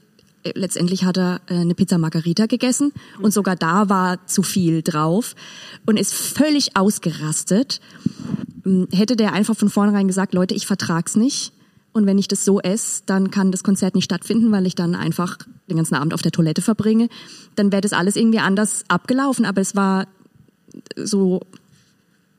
äh, 0.44 0.52
letztendlich 0.54 1.04
hat 1.04 1.18
er 1.18 1.40
äh, 1.48 1.54
eine 1.54 1.74
Pizza 1.74 1.98
Margarita 1.98 2.46
gegessen 2.46 2.92
und 3.20 3.32
sogar 3.32 3.56
da 3.56 3.88
war 3.88 4.26
zu 4.26 4.42
viel 4.42 4.82
drauf 4.82 5.34
und 5.86 5.98
ist 5.98 6.14
völlig 6.14 6.76
ausgerastet. 6.76 7.80
Ähm, 8.64 8.86
hätte 8.92 9.16
der 9.16 9.32
einfach 9.32 9.56
von 9.56 9.68
vornherein 9.68 10.06
gesagt, 10.06 10.34
Leute, 10.34 10.54
ich 10.54 10.66
vertrag's 10.66 11.16
nicht. 11.16 11.52
Und 11.92 12.06
wenn 12.06 12.18
ich 12.18 12.28
das 12.28 12.44
so 12.44 12.60
esse, 12.60 13.02
dann 13.06 13.32
kann 13.32 13.50
das 13.50 13.64
Konzert 13.64 13.96
nicht 13.96 14.04
stattfinden, 14.04 14.52
weil 14.52 14.64
ich 14.64 14.76
dann 14.76 14.94
einfach 14.94 15.38
den 15.68 15.76
ganzen 15.76 15.96
Abend 15.96 16.14
auf 16.14 16.22
der 16.22 16.30
Toilette 16.30 16.62
verbringe. 16.62 17.08
Dann 17.56 17.72
wäre 17.72 17.80
das 17.80 17.92
alles 17.92 18.14
irgendwie 18.14 18.38
anders 18.38 18.84
abgelaufen. 18.86 19.44
Aber 19.44 19.60
es 19.60 19.74
war 19.74 20.06
so 20.96 21.40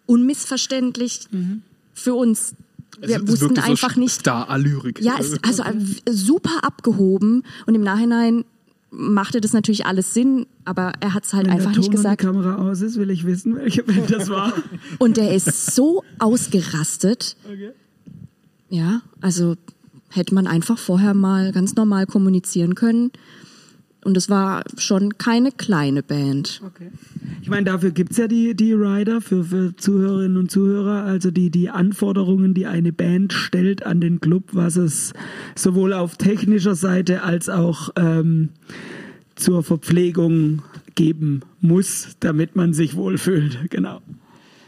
unmissverständlich 0.05 1.27
mhm. 1.31 1.61
für 1.93 2.13
uns. 2.13 2.53
Wir 2.99 3.23
es 3.23 3.27
wussten 3.27 3.57
einfach 3.59 3.95
so 3.95 4.01
nicht. 4.01 4.19
Star-Allyrik. 4.19 5.01
Ja, 5.01 5.15
es, 5.19 5.41
also 5.43 5.63
super 6.09 6.63
abgehoben 6.63 7.43
und 7.65 7.75
im 7.75 7.81
Nachhinein 7.81 8.45
machte 8.91 9.39
das 9.39 9.53
natürlich 9.53 9.85
alles 9.85 10.13
Sinn, 10.13 10.45
aber 10.65 10.91
er 10.99 11.13
hat 11.13 11.23
es 11.23 11.33
halt 11.33 11.47
Wenn 11.47 11.53
einfach 11.53 11.71
der 11.71 11.79
nicht 11.79 11.91
gesagt. 11.91 12.23
Und 12.25 12.33
die 12.33 12.39
Kamera 12.39 12.69
aus 12.69 12.81
ist, 12.81 12.97
will 12.97 13.09
ich 13.09 13.25
wissen, 13.25 13.55
welche 13.55 13.83
Band 13.83 14.11
das 14.11 14.29
war. 14.29 14.53
Und 14.99 15.15
der 15.15 15.33
ist 15.33 15.73
so 15.73 16.03
ausgerastet. 16.19 17.37
Ja, 18.69 19.01
also 19.21 19.55
hätte 20.09 20.35
man 20.35 20.45
einfach 20.45 20.77
vorher 20.77 21.13
mal 21.13 21.53
ganz 21.53 21.75
normal 21.75 22.05
kommunizieren 22.05 22.75
können. 22.75 23.11
Und 24.03 24.17
es 24.17 24.29
war 24.29 24.63
schon 24.77 25.17
keine 25.17 25.51
kleine 25.51 26.01
Band. 26.01 26.61
Okay. 26.65 26.89
Ich 27.41 27.49
meine, 27.49 27.65
dafür 27.65 27.91
gibt's 27.91 28.17
ja 28.17 28.27
die, 28.27 28.55
die 28.55 28.73
Rider 28.73 29.21
für, 29.21 29.43
für 29.43 29.75
Zuhörerinnen 29.75 30.37
und 30.37 30.49
Zuhörer, 30.49 31.03
also 31.03 31.29
die, 31.29 31.51
die 31.51 31.69
Anforderungen, 31.69 32.53
die 32.53 32.65
eine 32.65 32.91
Band 32.91 33.31
stellt 33.31 33.85
an 33.85 34.01
den 34.01 34.19
Club, 34.19 34.49
was 34.53 34.75
es 34.75 35.13
sowohl 35.55 35.93
auf 35.93 36.17
technischer 36.17 36.75
Seite 36.75 37.21
als 37.21 37.47
auch 37.47 37.89
ähm, 37.95 38.49
zur 39.35 39.63
Verpflegung 39.63 40.63
geben 40.95 41.41
muss, 41.61 42.15
damit 42.19 42.55
man 42.55 42.73
sich 42.73 42.95
wohlfühlt. 42.95 43.69
Genau. 43.69 44.01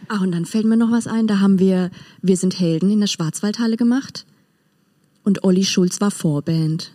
Ach, 0.10 0.22
und 0.22 0.32
dann 0.32 0.46
fällt 0.46 0.66
mir 0.66 0.78
noch 0.78 0.92
was 0.92 1.08
ein. 1.08 1.28
Da 1.28 1.40
haben 1.40 1.60
wir 1.60 1.90
Wir 2.22 2.38
sind 2.38 2.60
Helden 2.60 2.92
in 2.92 3.00
der 3.00 3.08
Schwarzwaldhalle 3.08 3.78
gemacht. 3.78 4.26
Und 5.24 5.44
Olli 5.44 5.64
Schulz 5.64 6.02
war 6.02 6.12
Vorband. 6.12 6.92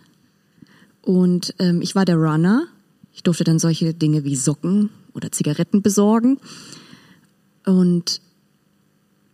Und 1.01 1.53
ähm, 1.59 1.81
ich 1.81 1.95
war 1.95 2.05
der 2.05 2.17
Runner. 2.17 2.65
Ich 3.13 3.23
durfte 3.23 3.43
dann 3.43 3.59
solche 3.59 3.93
Dinge 3.93 4.23
wie 4.23 4.35
Socken 4.35 4.89
oder 5.13 5.31
Zigaretten 5.31 5.81
besorgen. 5.81 6.39
Und 7.65 8.21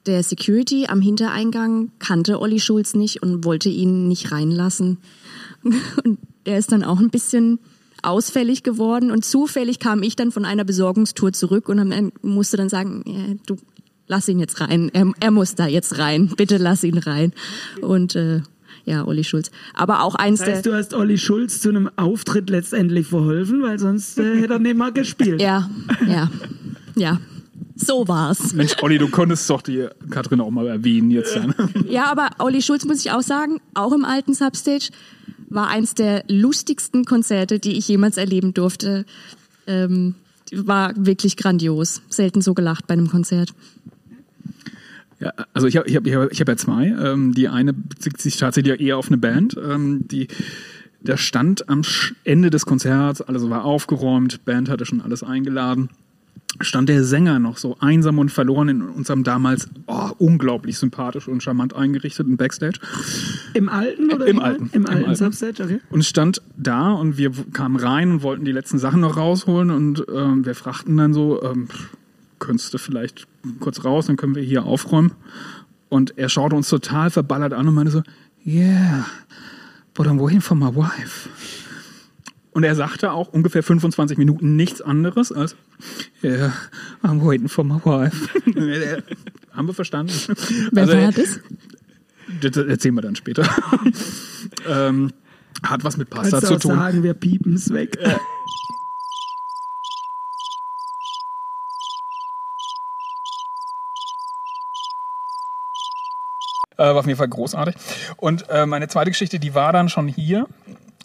der 0.06 0.24
Security 0.24 0.86
am 0.88 1.02
Hintereingang 1.02 1.92
kannte 2.00 2.40
Olli 2.40 2.60
Schulz 2.60 2.94
nicht 2.94 3.24
und 3.24 3.44
wollte 3.44 3.70
ihn 3.70 4.08
nicht 4.08 4.32
reinlassen. 4.32 5.00
Und 6.04 6.20
er 6.44 6.60
ist 6.60 6.72
dann 6.72 6.84
auch 6.84 7.00
ein 7.00 7.10
bisschen 7.10 7.60
ausfällig 8.04 8.62
geworden 8.62 9.10
und 9.10 9.26
zufällig 9.26 9.80
kam 9.80 10.04
ich 10.04 10.16
dann 10.16 10.32
von 10.32 10.46
einer 10.46 10.64
Besorgungstour 10.64 11.34
zurück 11.34 11.68
und 11.70 12.12
musste 12.24 12.56
dann 12.56 12.70
sagen, 12.70 13.04
ja, 13.08 13.36
du 13.48 13.56
lass 14.08 14.28
ihn 14.28 14.40
jetzt 14.40 14.62
rein, 14.62 14.92
er, 14.94 15.12
er, 15.20 15.32
muss 15.32 15.56
da 15.56 15.66
jetzt 15.66 15.98
rein, 15.98 16.32
bitte 16.38 16.58
lass 16.58 16.84
ihn 16.84 17.00
rein. 17.00 17.34
Und 17.82 18.16
äh, 18.16 18.42
ja, 18.86 19.06
Olli 19.06 19.24
Schulz. 19.24 19.52
Aber 19.74 20.02
auch 20.04 20.16
eins 20.16 20.40
Das 20.40 20.50
heißt, 20.50 20.66
der. 20.66 20.72
du 20.72 20.78
hast 20.78 20.94
Olli 20.94 21.18
Schulz 21.18 21.60
zu 21.60 21.70
einem 21.70 21.90
Auftritt 21.96 22.50
letztendlich 22.50 23.08
verholfen, 23.08 23.62
weil 23.64 23.80
sonst 23.80 24.18
äh, 24.20 24.40
hätte 24.40 24.54
er 24.54 24.60
nicht 24.60 24.78
mal 24.78 24.92
gespielt. 24.94 25.42
Ja, 25.42 25.70
ja, 26.08 26.30
ja. 26.96 27.20
So 27.76 28.08
war's. 28.08 28.54
Mensch, 28.54 28.76
Olli, 28.82 28.98
du 28.98 29.10
konntest 29.10 29.50
doch 29.50 29.62
die 29.62 29.88
Katrin 30.10 30.40
auch 30.40 30.52
mal 30.52 30.68
erwähnen 30.68 31.12
jetzt 31.12 31.36
dann. 31.36 31.54
Ja, 31.90 32.10
aber 32.10 32.30
Olli 32.40 32.62
Schulz 32.62 32.86
muss 32.86 33.04
ich 33.04 33.12
auch 33.12 33.22
sagen, 33.22 33.60
auch 33.74 33.92
im 33.92 34.06
alten 34.06 34.34
Substage 34.34 34.90
war 35.50 35.68
eins 35.68 35.94
der 35.94 36.24
lustigsten 36.30 37.06
Konzerte, 37.06 37.60
die 37.60 37.78
ich 37.78 37.88
jemals 37.88 38.18
erleben 38.18 38.54
durfte. 38.54 39.06
Ähm, 39.68 40.16
war 40.54 40.94
wirklich 40.96 41.38
grandios. 41.38 42.02
Selten 42.10 42.42
so 42.42 42.54
gelacht 42.54 42.88
bei 42.88 42.94
einem 42.94 43.10
Konzert. 43.10 43.50
Ja, 45.20 45.32
also 45.54 45.68
ich 45.68 45.78
habe 45.78 45.88
ich 45.88 45.96
hab, 45.96 46.06
ich 46.06 46.14
hab, 46.14 46.32
ich 46.32 46.42
hab 46.42 46.48
ja 46.48 46.58
zwei. 46.58 46.88
Ähm, 46.88 47.34
die 47.34 47.48
eine 47.48 47.74
bezieht 47.74 48.20
sich 48.20 48.38
tatsächlich 48.38 48.80
eher 48.80 48.98
auf 48.98 49.08
eine 49.08 49.18
Band. 49.18 49.56
Ähm, 49.58 50.08
die, 50.08 50.28
der 51.02 51.18
stand 51.18 51.70
am 51.70 51.82
Ende 52.24 52.50
des 52.50 52.66
Konzerts, 52.66 53.22
alles 53.22 53.50
war 53.50 53.64
aufgeräumt, 53.64 54.44
Band 54.46 54.70
hatte 54.70 54.86
schon 54.86 55.02
alles 55.02 55.24
eingeladen. 55.24 55.90
Stand 56.62 56.88
der 56.88 57.04
Sänger 57.04 57.38
noch 57.40 57.58
so 57.58 57.78
einsam 57.80 58.18
und 58.18 58.32
verloren 58.32 58.70
in 58.70 58.82
unserem 58.82 59.24
damals 59.24 59.68
oh, 59.88 60.12
unglaublich 60.20 60.78
sympathisch 60.78 61.28
und 61.28 61.44
charmant 61.44 61.76
eingerichteten 61.76 62.38
Backstage. 62.38 62.80
Im 63.54 63.68
alten 63.68 64.14
oder 64.14 64.26
Im 64.26 64.38
im 64.38 64.44
alten. 64.44 64.70
Im 64.72 64.86
alten 64.86 65.02
Im 65.02 65.10
alten. 65.10 65.16
Substage, 65.16 65.64
okay. 65.64 65.80
Und 65.90 66.06
stand 66.06 66.42
da 66.56 66.94
und 66.94 67.18
wir 67.18 67.32
kamen 67.52 67.76
rein 67.76 68.12
und 68.12 68.24
wollten 68.24 68.46
die 68.46 68.54
letzten 68.54 68.80
Sachen 68.80 69.02
noch 69.02 69.18
rausholen 69.18 69.70
und 69.70 70.06
ähm, 70.14 70.46
wir 70.46 70.56
fragten 70.56 70.96
dann 70.96 71.14
so, 71.14 71.44
ähm, 71.44 71.68
könntest 72.40 72.74
du 72.74 72.78
vielleicht 72.78 73.28
kurz 73.60 73.84
raus, 73.84 74.08
dann 74.08 74.18
können 74.18 74.36
wir 74.36 74.44
hier 74.44 74.66
aufräumen. 74.66 75.14
Und 75.90 76.18
er 76.18 76.30
schaute 76.30 76.56
uns 76.56 76.70
total 76.70 77.10
verballert 77.10 77.54
an 77.54 77.68
und 77.68 77.74
meinte 77.74 77.92
so, 77.92 78.04
yeah, 78.46 79.06
but 79.94 80.08
I'm 80.08 80.20
waiting 80.20 80.42
for 80.42 80.56
my 80.58 80.76
wife. 80.76 81.30
Und 82.52 82.64
er 82.64 82.74
sagte 82.76 83.12
auch 83.12 83.28
ungefähr 83.28 83.64
25 83.64 84.18
Minuten 84.18 84.56
nichts 84.56 84.82
anderes 84.82 85.32
als, 85.32 85.56
yeah, 86.24 86.54
I'm 87.04 87.22
waiting 87.26 87.50
for 87.50 87.64
my 87.64 87.76
wife. 87.84 88.30
Haben 89.52 89.68
wir 89.68 89.74
verstanden? 89.74 90.14
Wer 90.72 90.84
Also, 90.84 90.98
war 90.98 91.12
das? 91.12 91.40
das 92.42 92.58
erzählen 92.66 92.96
wir 92.96 93.02
dann 93.02 93.16
später. 93.16 93.48
ähm, 94.68 95.12
hat 95.64 95.84
was 95.84 95.98
mit 95.98 96.10
Pasta 96.10 96.40
Kannst 96.40 96.48
zu 96.48 96.54
auch 96.56 96.60
tun. 96.60 96.76
sagen, 96.80 97.04
wir 97.04 97.14
piepen's 97.14 97.72
weg. 97.72 97.98
War 106.84 106.98
auf 106.98 107.06
jeden 107.06 107.18
Fall 107.18 107.28
großartig. 107.28 107.76
Und 108.18 108.50
äh, 108.50 108.66
meine 108.66 108.88
zweite 108.88 109.12
Geschichte, 109.12 109.40
die 109.40 109.56
war 109.56 109.74
dann 109.74 109.90
schon 109.90 110.08
hier. 110.08 110.48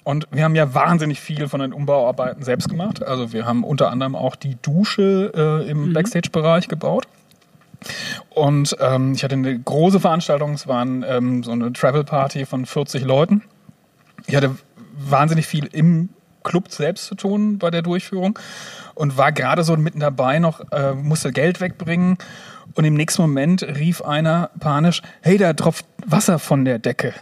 Und 0.02 0.26
wir 0.30 0.44
haben 0.44 0.54
ja 0.54 0.74
wahnsinnig 0.74 1.20
viel 1.20 1.48
von 1.48 1.60
den 1.60 1.72
Umbauarbeiten 1.72 2.42
selbst 2.42 2.68
gemacht. 2.68 3.02
Also 3.02 3.32
wir 3.32 3.44
haben 3.44 3.64
unter 3.64 3.90
anderem 3.90 4.16
auch 4.16 4.34
die 4.34 4.56
Dusche 4.62 5.32
äh, 5.34 5.70
im 5.70 5.92
Backstage-Bereich 5.92 6.68
gebaut. 6.68 7.06
Und 8.30 8.76
ähm, 8.80 9.12
ich 9.14 9.24
hatte 9.24 9.34
eine 9.34 9.58
große 9.58 10.00
Veranstaltung, 10.00 10.54
es 10.54 10.66
waren 10.66 11.04
ähm, 11.06 11.42
so 11.42 11.52
eine 11.52 11.72
Travel-Party 11.72 12.46
von 12.46 12.66
40 12.66 13.04
Leuten. 13.04 13.42
Ich 14.26 14.36
hatte 14.36 14.56
wahnsinnig 14.96 15.46
viel 15.46 15.66
im 15.66 16.10
Club 16.42 16.70
selbst 16.70 17.06
zu 17.06 17.14
tun 17.14 17.58
bei 17.58 17.70
der 17.70 17.82
Durchführung 17.82 18.38
und 19.00 19.16
war 19.16 19.32
gerade 19.32 19.64
so 19.64 19.74
mitten 19.76 20.00
dabei 20.00 20.38
noch, 20.38 20.60
äh, 20.72 20.92
musste 20.92 21.32
Geld 21.32 21.62
wegbringen 21.62 22.18
und 22.74 22.84
im 22.84 22.94
nächsten 22.94 23.22
Moment 23.22 23.62
rief 23.62 24.02
einer 24.02 24.50
panisch, 24.60 25.00
hey, 25.22 25.38
da 25.38 25.54
tropft 25.54 25.86
Wasser 26.04 26.38
von 26.38 26.66
der 26.66 26.78
Decke. 26.78 27.14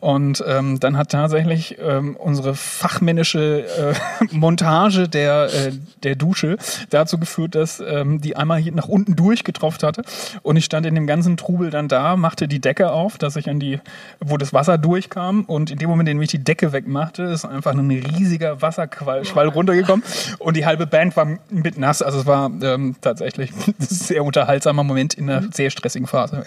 Und 0.00 0.42
ähm, 0.46 0.78
dann 0.80 0.96
hat 0.96 1.10
tatsächlich 1.10 1.76
ähm, 1.80 2.16
unsere 2.16 2.54
fachmännische 2.54 3.64
äh, 3.66 3.94
Montage 4.30 5.08
der, 5.08 5.48
äh, 5.52 5.72
der 6.02 6.14
Dusche 6.14 6.56
dazu 6.90 7.18
geführt, 7.18 7.54
dass 7.54 7.80
ähm, 7.80 8.20
die 8.20 8.36
einmal 8.36 8.58
hier 8.58 8.72
nach 8.72 8.88
unten 8.88 9.16
durchgetropft 9.16 9.82
hatte. 9.82 10.02
Und 10.42 10.56
ich 10.56 10.64
stand 10.64 10.86
in 10.86 10.94
dem 10.94 11.06
ganzen 11.06 11.36
Trubel 11.36 11.70
dann 11.70 11.88
da, 11.88 12.16
machte 12.16 12.48
die 12.48 12.60
Decke 12.60 12.92
auf, 12.92 13.18
dass 13.18 13.36
ich 13.36 13.48
an 13.50 13.58
die, 13.60 13.80
wo 14.20 14.36
das 14.36 14.52
Wasser 14.52 14.78
durchkam. 14.78 15.44
Und 15.44 15.70
in 15.70 15.78
dem 15.78 15.88
Moment, 15.88 16.08
in 16.08 16.16
dem 16.18 16.22
ich 16.22 16.30
die 16.30 16.42
Decke 16.44 16.72
wegmachte, 16.72 17.24
ist 17.24 17.44
einfach 17.44 17.72
ein 17.72 17.90
riesiger 17.90 18.62
Wasserquall 18.62 19.24
Schwall 19.24 19.48
runtergekommen. 19.48 20.04
Und 20.38 20.56
die 20.56 20.64
halbe 20.66 20.86
Band 20.86 21.16
war 21.16 21.26
mit 21.50 21.78
nass. 21.78 22.02
Also 22.02 22.20
es 22.20 22.26
war 22.26 22.50
ähm, 22.62 22.96
tatsächlich 23.00 23.50
ein 23.66 23.74
sehr 23.78 24.22
unterhaltsamer 24.24 24.84
Moment 24.84 25.14
in 25.14 25.28
einer 25.28 25.48
sehr 25.52 25.70
stressigen 25.70 26.06
Phase. 26.06 26.44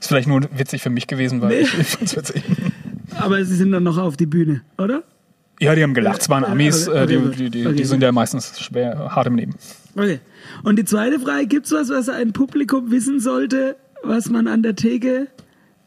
Ist 0.00 0.08
vielleicht 0.08 0.28
nur 0.28 0.42
witzig 0.52 0.82
für 0.82 0.90
mich 0.90 1.06
gewesen, 1.06 1.42
weil 1.42 1.48
Nee. 1.50 1.54
ich, 1.60 1.78
ich 1.78 1.86
fand's 1.88 2.16
witzig. 2.16 2.42
Aber 3.18 3.44
sie 3.44 3.56
sind 3.56 3.72
dann 3.72 3.82
noch 3.82 3.98
auf 3.98 4.16
die 4.16 4.26
Bühne, 4.26 4.62
oder? 4.78 5.02
Ja, 5.60 5.74
die 5.74 5.82
haben 5.82 5.94
gelacht. 5.94 6.22
Es 6.22 6.28
waren 6.28 6.44
Amis, 6.44 6.86
äh, 6.86 7.06
die, 7.06 7.18
die, 7.18 7.50
die, 7.50 7.66
okay. 7.66 7.76
die 7.76 7.84
sind 7.84 8.02
ja 8.02 8.12
meistens 8.12 8.60
schwer 8.60 9.14
hart 9.14 9.26
im 9.26 9.36
Leben. 9.36 9.54
Okay. 9.96 10.20
Und 10.62 10.78
die 10.78 10.84
zweite 10.84 11.18
Frage, 11.18 11.46
gibt's 11.46 11.72
was, 11.72 11.88
was 11.88 12.08
ein 12.08 12.32
Publikum 12.32 12.90
wissen 12.90 13.18
sollte, 13.18 13.76
was 14.02 14.30
man 14.30 14.46
an 14.46 14.62
der 14.62 14.76
Theke 14.76 15.26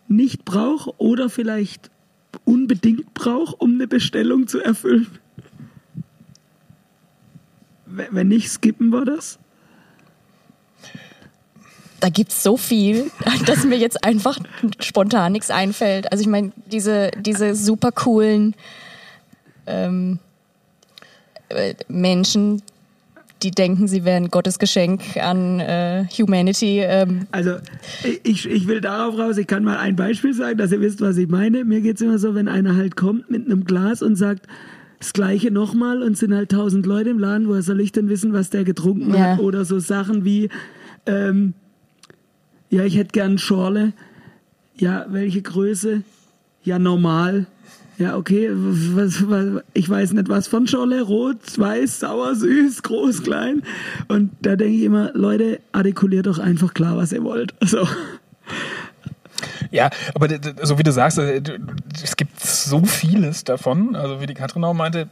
nicht 0.10 0.44
braucht 0.44 0.94
oder 0.98 1.30
vielleicht 1.30 1.90
unbedingt 2.44 3.14
braucht, 3.14 3.62
um 3.62 3.76
eine 3.76 3.88
Bestellung 3.88 4.48
zu 4.48 4.60
erfüllen? 4.60 5.08
Wenn 7.86 8.08
wenn 8.12 8.28
nicht, 8.28 8.50
skippen 8.50 8.90
wir 8.90 9.06
das? 9.06 9.40
Da 12.02 12.10
gibt's 12.10 12.44
so 12.44 12.58
viel, 12.58 13.10
dass 13.46 13.64
mir 13.64 13.78
jetzt 13.78 14.04
einfach 14.04 14.38
spontan 14.82 15.32
nichts 15.32 15.50
einfällt. 15.50 16.12
Also 16.12 16.22
ich 16.24 16.28
meine, 16.28 16.52
diese, 16.70 17.12
diese 17.20 17.56
super 17.56 17.92
coolen 17.94 18.54
ähm, 19.68 20.20
äh, 21.50 21.76
Menschen, 21.88 22.62
die 23.44 23.52
denken, 23.52 23.88
sie 23.88 24.04
wären 24.04 24.30
Gottes 24.30 24.60
Geschenk 24.60 25.18
an 25.18 25.60
äh, 25.60 26.06
Humanity. 26.18 26.80
Ähm, 26.82 27.28
Also 27.32 27.56
ich, 28.24 28.48
ich 28.50 28.68
will 28.68 28.82
darauf 28.82 29.18
raus, 29.18 29.38
ich 29.38 29.48
kann 29.48 29.64
mal 29.64 29.78
ein 29.78 29.96
Beispiel 29.96 30.34
sagen, 30.34 30.58
dass 30.58 30.72
ihr 30.72 30.82
wisst, 30.82 31.02
was 31.02 31.18
ich 31.18 31.28
meine. 31.30 31.64
Mir 31.66 31.82
geht's 31.82 32.02
immer 32.02 32.20
so, 32.20 32.36
wenn 32.36 32.48
einer 32.48 32.76
halt 32.76 32.96
kommt 32.96 33.30
mit 33.32 33.46
einem 33.46 33.64
Glas 33.66 34.02
und 34.02 34.16
sagt, 34.16 34.48
das 35.00 35.14
gleiche 35.14 35.50
nochmal 35.50 36.04
und 36.04 36.18
sind 36.18 36.34
halt 36.36 36.52
tausend 36.52 36.86
Leute 36.86 37.10
im 37.10 37.18
Laden, 37.18 37.48
woher 37.48 37.64
soll 37.64 37.80
ich 37.82 37.92
denn 37.92 38.10
wissen, 38.10 38.34
was 38.34 38.52
der 38.52 38.64
getrunken 38.64 39.14
Ja. 39.16 39.32
hat? 39.34 39.40
Oder 39.40 39.66
so 39.66 39.80
Sachen 39.80 40.24
wie, 40.26 40.50
ähm, 41.08 41.54
ja, 42.72 42.84
ich 42.84 42.98
hätte 42.98 43.12
gern 43.12 43.38
Schorle. 43.38 43.94
Ja, 44.76 45.06
welche 45.10 45.42
Größe? 45.42 46.02
Ja, 46.64 46.80
normal. 46.80 47.46
Ja, 47.98 48.16
okay, 48.16 48.50
was, 48.52 49.30
was, 49.30 49.64
ich 49.74 49.88
weiß 49.88 50.14
nicht, 50.14 50.30
was 50.30 50.48
von 50.48 50.66
Schorle, 50.66 51.04
rot, 51.04 51.38
weiß, 51.60 52.00
sauer, 52.00 52.34
süß, 52.34 52.82
groß, 52.82 53.22
klein. 53.22 53.62
Und 54.08 54.32
da 54.42 54.56
denke 54.56 54.76
ich 54.76 54.84
immer, 54.84 55.12
Leute, 55.14 55.60
artikuliert 55.72 56.26
doch 56.26 56.40
einfach 56.40 56.74
klar, 56.74 56.98
was 56.98 57.12
ihr 57.12 57.24
wollt. 57.24 57.54
Also, 57.62 57.88
Ja, 59.70 59.90
aber 60.14 60.28
so 60.64 60.80
wie 60.80 60.84
du 60.84 60.92
sagst, 60.92 61.20
äh, 61.20 61.42
es 62.04 62.16
gibt 62.16 62.40
so 62.40 62.84
vieles 62.86 63.44
davon. 63.44 63.96
Also 63.96 64.20
wie 64.20 64.26
die 64.26 64.34
Katrin 64.34 64.64
auch 64.64 64.74
meinte, 64.74 65.10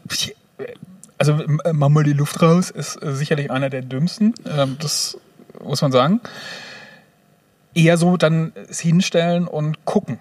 also 1.18 1.34
äh, 1.34 1.74
mach 1.74 1.90
mal 1.90 2.04
die 2.04 2.14
Luft 2.14 2.42
raus 2.42 2.72
ist 2.72 3.02
äh, 3.04 3.14
sicherlich 3.14 3.52
einer 3.52 3.70
der 3.70 3.82
dümmsten. 3.82 4.34
Ähm, 4.46 4.78
das 4.80 5.18
muss 5.64 5.82
man 5.82 5.92
sagen. 5.92 6.22
Eher 7.74 7.98
so 7.98 8.18
dann 8.18 8.54
hinstellen 8.70 9.48
und 9.48 9.86
gucken 9.86 10.20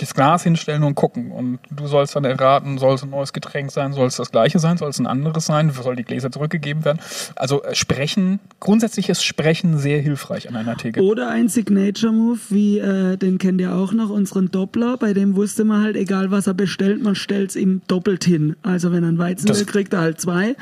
das 0.00 0.14
Glas 0.14 0.42
hinstellen 0.42 0.82
und 0.82 0.94
gucken. 0.94 1.30
Und 1.30 1.58
du 1.70 1.86
sollst 1.86 2.16
dann 2.16 2.24
erraten, 2.24 2.78
soll 2.78 2.94
es 2.94 3.02
ein 3.02 3.10
neues 3.10 3.32
Getränk 3.32 3.70
sein, 3.70 3.92
soll 3.92 4.06
es 4.06 4.16
das 4.16 4.30
gleiche 4.30 4.58
sein, 4.58 4.76
soll 4.76 4.90
es 4.90 4.98
ein 4.98 5.06
anderes 5.06 5.46
sein, 5.46 5.70
soll 5.70 5.96
die 5.96 6.04
Gläser 6.04 6.30
zurückgegeben 6.30 6.84
werden. 6.84 6.98
Also 7.36 7.62
äh, 7.62 7.74
Sprechen, 7.74 8.40
grundsätzlich 8.60 9.08
ist 9.08 9.24
Sprechen 9.24 9.78
sehr 9.78 10.00
hilfreich 10.00 10.48
an 10.48 10.56
einer 10.56 10.76
Theke. 10.76 11.02
Oder 11.02 11.30
ein 11.30 11.48
Signature-Move, 11.48 12.38
wie 12.48 12.78
äh, 12.78 13.16
den 13.16 13.38
kennt 13.38 13.60
ihr 13.60 13.74
auch 13.74 13.92
noch, 13.92 14.10
unseren 14.10 14.50
Doppler, 14.50 14.96
bei 14.96 15.12
dem 15.12 15.36
wusste 15.36 15.64
man 15.64 15.82
halt, 15.82 15.96
egal 15.96 16.30
was 16.30 16.46
er 16.46 16.54
bestellt, 16.54 17.02
man 17.02 17.14
stellt 17.14 17.50
es 17.50 17.56
ihm 17.56 17.82
doppelt 17.86 18.24
hin. 18.24 18.56
Also 18.62 18.92
wenn 18.92 19.02
er 19.02 19.10
ein 19.10 19.18
Weizen 19.18 19.48
will, 19.48 19.64
kriegt 19.64 19.92
er 19.92 20.00
halt 20.00 20.20
zwei. 20.20 20.56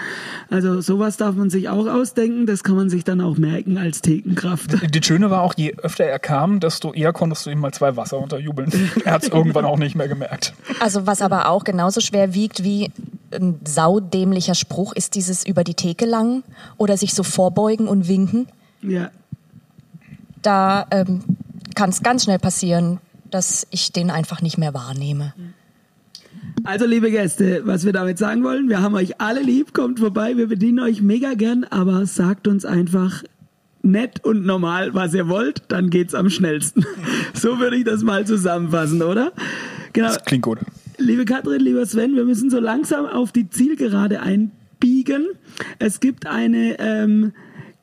Also 0.50 0.80
sowas 0.80 1.16
darf 1.16 1.34
man 1.34 1.50
sich 1.50 1.68
auch 1.68 1.86
ausdenken, 1.86 2.46
das 2.46 2.64
kann 2.64 2.76
man 2.76 2.90
sich 2.90 3.04
dann 3.04 3.20
auch 3.20 3.38
merken 3.38 3.78
als 3.78 4.02
Thekenkraft. 4.02 4.76
Die 4.94 5.02
Schöne 5.02 5.30
war 5.30 5.42
auch, 5.42 5.54
je 5.56 5.74
öfter 5.82 6.04
er 6.04 6.18
kam, 6.18 6.60
desto 6.60 6.92
eher 6.92 7.12
konntest 7.12 7.46
du 7.46 7.50
ihm 7.50 7.60
mal 7.60 7.72
zwei 7.72 7.96
Wasser 7.96 8.18
unterjubeln. 8.18 8.72
Er 9.04 9.12
hat 9.12 9.22
es 9.28 9.34
irgendwann 9.34 9.64
auch 9.64 9.78
nicht 9.78 9.94
mehr 9.94 10.08
gemerkt. 10.08 10.54
Also 10.80 11.06
was 11.06 11.22
aber 11.22 11.48
auch 11.48 11.64
genauso 11.64 12.00
schwer 12.00 12.34
wiegt 12.34 12.64
wie 12.64 12.90
ein 13.32 13.60
saudämlicher 13.66 14.54
Spruch, 14.54 14.92
ist 14.94 15.14
dieses 15.14 15.46
über 15.46 15.64
die 15.64 15.74
Theke 15.74 16.06
lang 16.06 16.42
oder 16.76 16.96
sich 16.96 17.14
so 17.14 17.22
vorbeugen 17.22 17.88
und 17.88 18.08
winken. 18.08 18.48
Ja. 18.82 19.10
Da 20.42 20.86
ähm, 20.90 21.22
kann 21.74 21.90
es 21.90 22.02
ganz 22.02 22.24
schnell 22.24 22.38
passieren, 22.38 22.98
dass 23.30 23.66
ich 23.70 23.92
den 23.92 24.10
einfach 24.10 24.40
nicht 24.40 24.58
mehr 24.58 24.74
wahrnehme. 24.74 25.34
Also, 26.64 26.86
liebe 26.86 27.10
Gäste, 27.10 27.62
was 27.64 27.84
wir 27.84 27.92
damit 27.92 28.18
sagen 28.18 28.42
wollen, 28.42 28.68
wir 28.68 28.82
haben 28.82 28.94
euch 28.94 29.20
alle 29.20 29.40
lieb, 29.40 29.72
kommt 29.74 30.00
vorbei, 30.00 30.36
wir 30.36 30.48
bedienen 30.48 30.80
euch 30.80 31.00
mega 31.00 31.34
gern, 31.34 31.64
aber 31.64 32.04
sagt 32.06 32.48
uns 32.48 32.64
einfach, 32.64 33.22
nett 33.82 34.24
und 34.24 34.44
normal, 34.44 34.94
was 34.94 35.14
ihr 35.14 35.28
wollt, 35.28 35.62
dann 35.68 35.90
geht's 35.90 36.14
am 36.14 36.30
schnellsten. 36.30 36.84
So 37.34 37.60
würde 37.60 37.76
ich 37.76 37.84
das 37.84 38.02
mal 38.02 38.26
zusammenfassen, 38.26 39.00
oder? 39.00 39.32
Genau. 39.92 40.08
Das 40.08 40.24
klingt 40.24 40.42
gut. 40.42 40.58
Liebe 40.96 41.24
Katrin, 41.24 41.60
lieber 41.60 41.86
Sven, 41.86 42.16
wir 42.16 42.24
müssen 42.24 42.50
so 42.50 42.58
langsam 42.58 43.06
auf 43.06 43.30
die 43.30 43.48
Zielgerade 43.48 44.20
einbiegen. 44.20 45.28
Es 45.78 46.00
gibt 46.00 46.26
eine 46.26 46.80
ähm, 46.80 47.32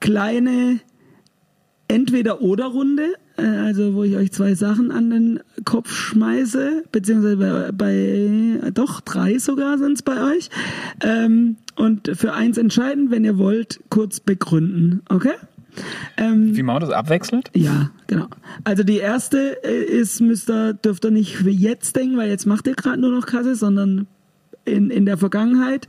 kleine 0.02 0.82
Entweder-Oder-Runde, 1.88 3.14
äh, 3.38 3.44
also 3.44 3.94
wo 3.94 4.04
ich 4.04 4.16
euch 4.16 4.32
zwei 4.32 4.56
Sachen 4.56 4.92
an 4.92 5.10
den 5.10 5.40
Kopf 5.64 5.94
schmeiße, 5.94 6.84
beziehungsweise 6.92 7.38
bei, 7.38 7.72
bei 7.72 8.72
doch 8.72 9.02
drei 9.02 9.38
sogar 9.38 9.78
sind 9.78 9.94
es 9.94 10.02
bei 10.02 10.36
euch. 10.36 10.50
Ähm, 11.02 11.58
und 11.76 12.12
für 12.16 12.34
eins 12.34 12.58
entscheiden, 12.58 13.12
wenn 13.12 13.24
ihr 13.24 13.38
wollt, 13.38 13.80
kurz 13.90 14.20
begründen, 14.20 15.02
okay? 15.10 15.34
Ähm, 16.18 16.56
Wie 16.56 16.64
machen 16.64 16.78
wir 16.78 16.88
das 16.88 16.96
abwechselnd? 16.96 17.50
Ja, 17.54 17.92
genau. 18.08 18.28
Also 18.64 18.84
die 18.84 18.98
erste 18.98 19.64
äh, 19.64 19.84
ist, 19.84 20.22
müsst 20.22 20.50
ihr, 20.50 20.74
dürft 20.74 21.06
ihr 21.06 21.12
nicht 21.12 21.36
für 21.38 21.50
jetzt 21.50 21.96
denken, 21.96 22.18
weil 22.18 22.30
jetzt 22.30 22.46
macht 22.46 22.68
ihr 22.68 22.76
gerade 22.76 23.00
nur 23.00 23.12
noch 23.12 23.26
Kasse, 23.26 23.56
sondern 23.56 24.08
in, 24.66 24.90
in 24.90 25.06
der 25.06 25.18
Vergangenheit. 25.18 25.88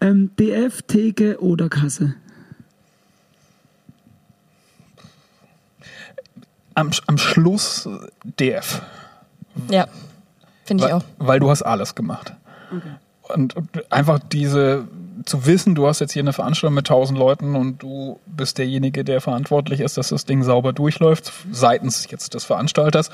Ähm, 0.00 0.30
DF, 0.36 0.82
Theke 0.82 1.40
oder 1.40 1.68
Kasse. 1.68 2.14
Am, 6.74 6.90
am 7.06 7.16
Schluss 7.16 7.88
DF. 8.38 8.82
Ja, 9.70 9.86
finde 10.64 10.86
ich 10.86 10.92
auch. 10.92 11.04
Weil 11.18 11.40
du 11.40 11.48
hast 11.48 11.62
alles 11.62 11.94
gemacht. 11.94 12.34
Okay. 12.70 13.34
Und 13.34 13.54
einfach 13.90 14.18
diese 14.18 14.86
zu 15.24 15.46
wissen, 15.46 15.74
du 15.74 15.86
hast 15.86 16.00
jetzt 16.00 16.12
hier 16.12 16.22
eine 16.22 16.32
Veranstaltung 16.32 16.74
mit 16.74 16.86
tausend 16.86 17.18
Leuten 17.18 17.56
und 17.56 17.82
du 17.82 18.20
bist 18.26 18.58
derjenige, 18.58 19.04
der 19.04 19.20
verantwortlich 19.20 19.80
ist, 19.80 19.96
dass 19.96 20.08
das 20.08 20.24
Ding 20.24 20.42
sauber 20.42 20.72
durchläuft, 20.72 21.32
seitens 21.50 22.10
jetzt 22.10 22.34
des 22.34 22.44
Veranstalters, 22.44 23.10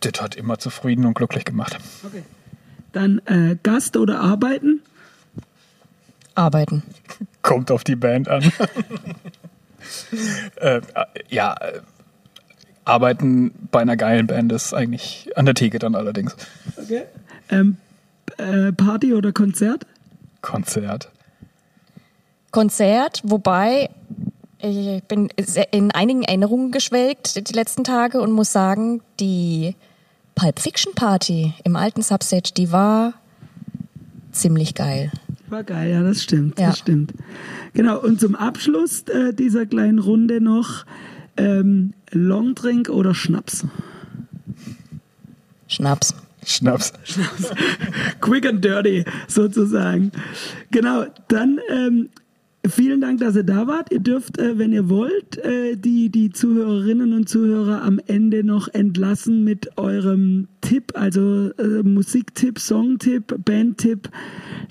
das 0.00 0.20
hat 0.20 0.34
immer 0.34 0.58
zufrieden 0.58 1.04
und 1.06 1.14
glücklich 1.14 1.44
gemacht. 1.44 1.78
Okay. 2.04 2.22
Dann 2.92 3.20
äh, 3.26 3.56
Gast 3.62 3.96
oder 3.96 4.20
Arbeiten? 4.20 4.80
Arbeiten. 6.34 6.82
Kommt 7.42 7.70
auf 7.70 7.84
die 7.84 7.96
Band 7.96 8.28
an. 8.28 8.42
äh, 10.56 10.80
ja, 11.28 11.54
äh, 11.54 11.80
Arbeiten 12.84 13.52
bei 13.70 13.80
einer 13.80 13.96
geilen 13.96 14.26
Band 14.26 14.52
ist 14.52 14.74
eigentlich 14.74 15.30
an 15.36 15.46
der 15.46 15.54
Theke 15.54 15.78
dann 15.78 15.94
allerdings. 15.94 16.36
Okay. 16.76 17.02
Ähm, 17.48 17.78
äh, 18.36 18.72
Party 18.72 19.14
oder 19.14 19.32
Konzert? 19.32 19.86
Konzert? 20.44 21.10
Konzert, 22.50 23.22
wobei 23.24 23.90
ich 24.58 25.02
bin 25.04 25.28
in 25.72 25.90
einigen 25.90 26.22
Erinnerungen 26.22 26.70
geschwelgt 26.70 27.48
die 27.48 27.52
letzten 27.52 27.84
Tage 27.84 28.20
und 28.20 28.32
muss 28.32 28.52
sagen, 28.52 29.02
die 29.20 29.74
Pulp 30.34 30.60
Fiction 30.60 30.94
Party 30.94 31.54
im 31.64 31.76
alten 31.76 32.02
Substage, 32.02 32.52
die 32.56 32.72
war 32.72 33.14
ziemlich 34.32 34.74
geil. 34.74 35.10
War 35.48 35.64
geil, 35.64 35.90
ja, 35.90 36.02
das 36.02 36.22
stimmt, 36.22 36.58
ja. 36.58 36.68
das 36.68 36.78
stimmt. 36.78 37.12
Genau, 37.72 38.00
und 38.00 38.20
zum 38.20 38.34
Abschluss 38.34 39.02
äh, 39.02 39.34
dieser 39.34 39.66
kleinen 39.66 39.98
Runde 39.98 40.40
noch 40.40 40.84
ähm, 41.36 41.92
Longdrink 42.10 42.88
oder 42.88 43.14
Schnaps? 43.14 43.66
Schnaps. 45.68 46.14
Schnaps. 46.46 46.92
Schnaps. 47.04 47.50
Quick 48.20 48.46
and 48.46 48.64
dirty, 48.64 49.04
sozusagen. 49.28 50.12
Genau, 50.70 51.06
dann 51.28 51.60
ähm, 51.68 52.08
vielen 52.68 53.00
Dank, 53.00 53.20
dass 53.20 53.36
ihr 53.36 53.42
da 53.42 53.66
wart. 53.66 53.92
Ihr 53.92 54.00
dürft, 54.00 54.38
äh, 54.38 54.58
wenn 54.58 54.72
ihr 54.72 54.88
wollt, 54.88 55.38
äh, 55.38 55.76
die, 55.76 56.10
die 56.10 56.30
Zuhörerinnen 56.30 57.12
und 57.12 57.28
Zuhörer 57.28 57.82
am 57.82 58.00
Ende 58.06 58.44
noch 58.44 58.68
entlassen 58.68 59.44
mit 59.44 59.76
eurem 59.76 60.48
Tipp, 60.60 60.92
also 60.94 61.50
äh, 61.58 61.82
Musiktipp, 61.82 62.58
Songtipp, 62.58 63.34
Bandtipp 63.44 64.08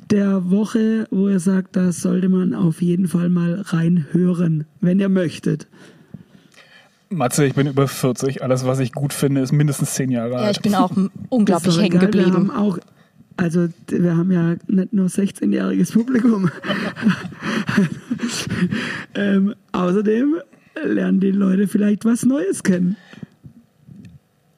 der 0.10 0.50
Woche, 0.50 1.08
wo 1.12 1.30
ihr 1.30 1.40
sagt, 1.40 1.76
da 1.76 1.92
sollte 1.92 2.30
man 2.30 2.54
auf 2.54 2.82
jeden 2.82 3.08
Fall 3.08 3.30
mal 3.30 3.62
reinhören, 3.62 4.66
wenn 4.82 5.00
ihr 5.00 5.10
möchtet. 5.10 5.68
Matze, 7.16 7.46
ich 7.46 7.54
bin 7.54 7.68
über 7.68 7.88
40. 7.88 8.44
Alles, 8.44 8.66
was 8.66 8.80
ich 8.80 8.92
gut 8.92 9.14
finde, 9.14 9.42
ist 9.42 9.52
mindestens 9.52 9.94
zehn 9.94 10.12
Jahre 10.12 10.36
alt. 10.36 10.44
Ja, 10.44 10.52
ich 10.52 10.62
bin 10.62 10.76
auch 10.76 10.92
unglaublich 11.30 11.80
hängen 11.80 12.00
geblieben. 12.00 12.32
Wir 12.32 12.34
haben 12.34 12.52
auch, 12.52 12.78
also 13.38 13.68
wir 13.88 14.18
haben 14.18 14.32
ja 14.32 14.56
nicht 14.68 14.94
nur 14.94 15.08
16-jähriges 15.08 15.94
Publikum. 15.94 16.50
ähm, 19.16 19.56
außerdem 19.72 20.36
lernen 20.84 21.20
die 21.20 21.32
Leute 21.32 21.68
vielleicht 21.68 22.06
was 22.06 22.26
Neues 22.26 22.64
kennen 22.64 22.98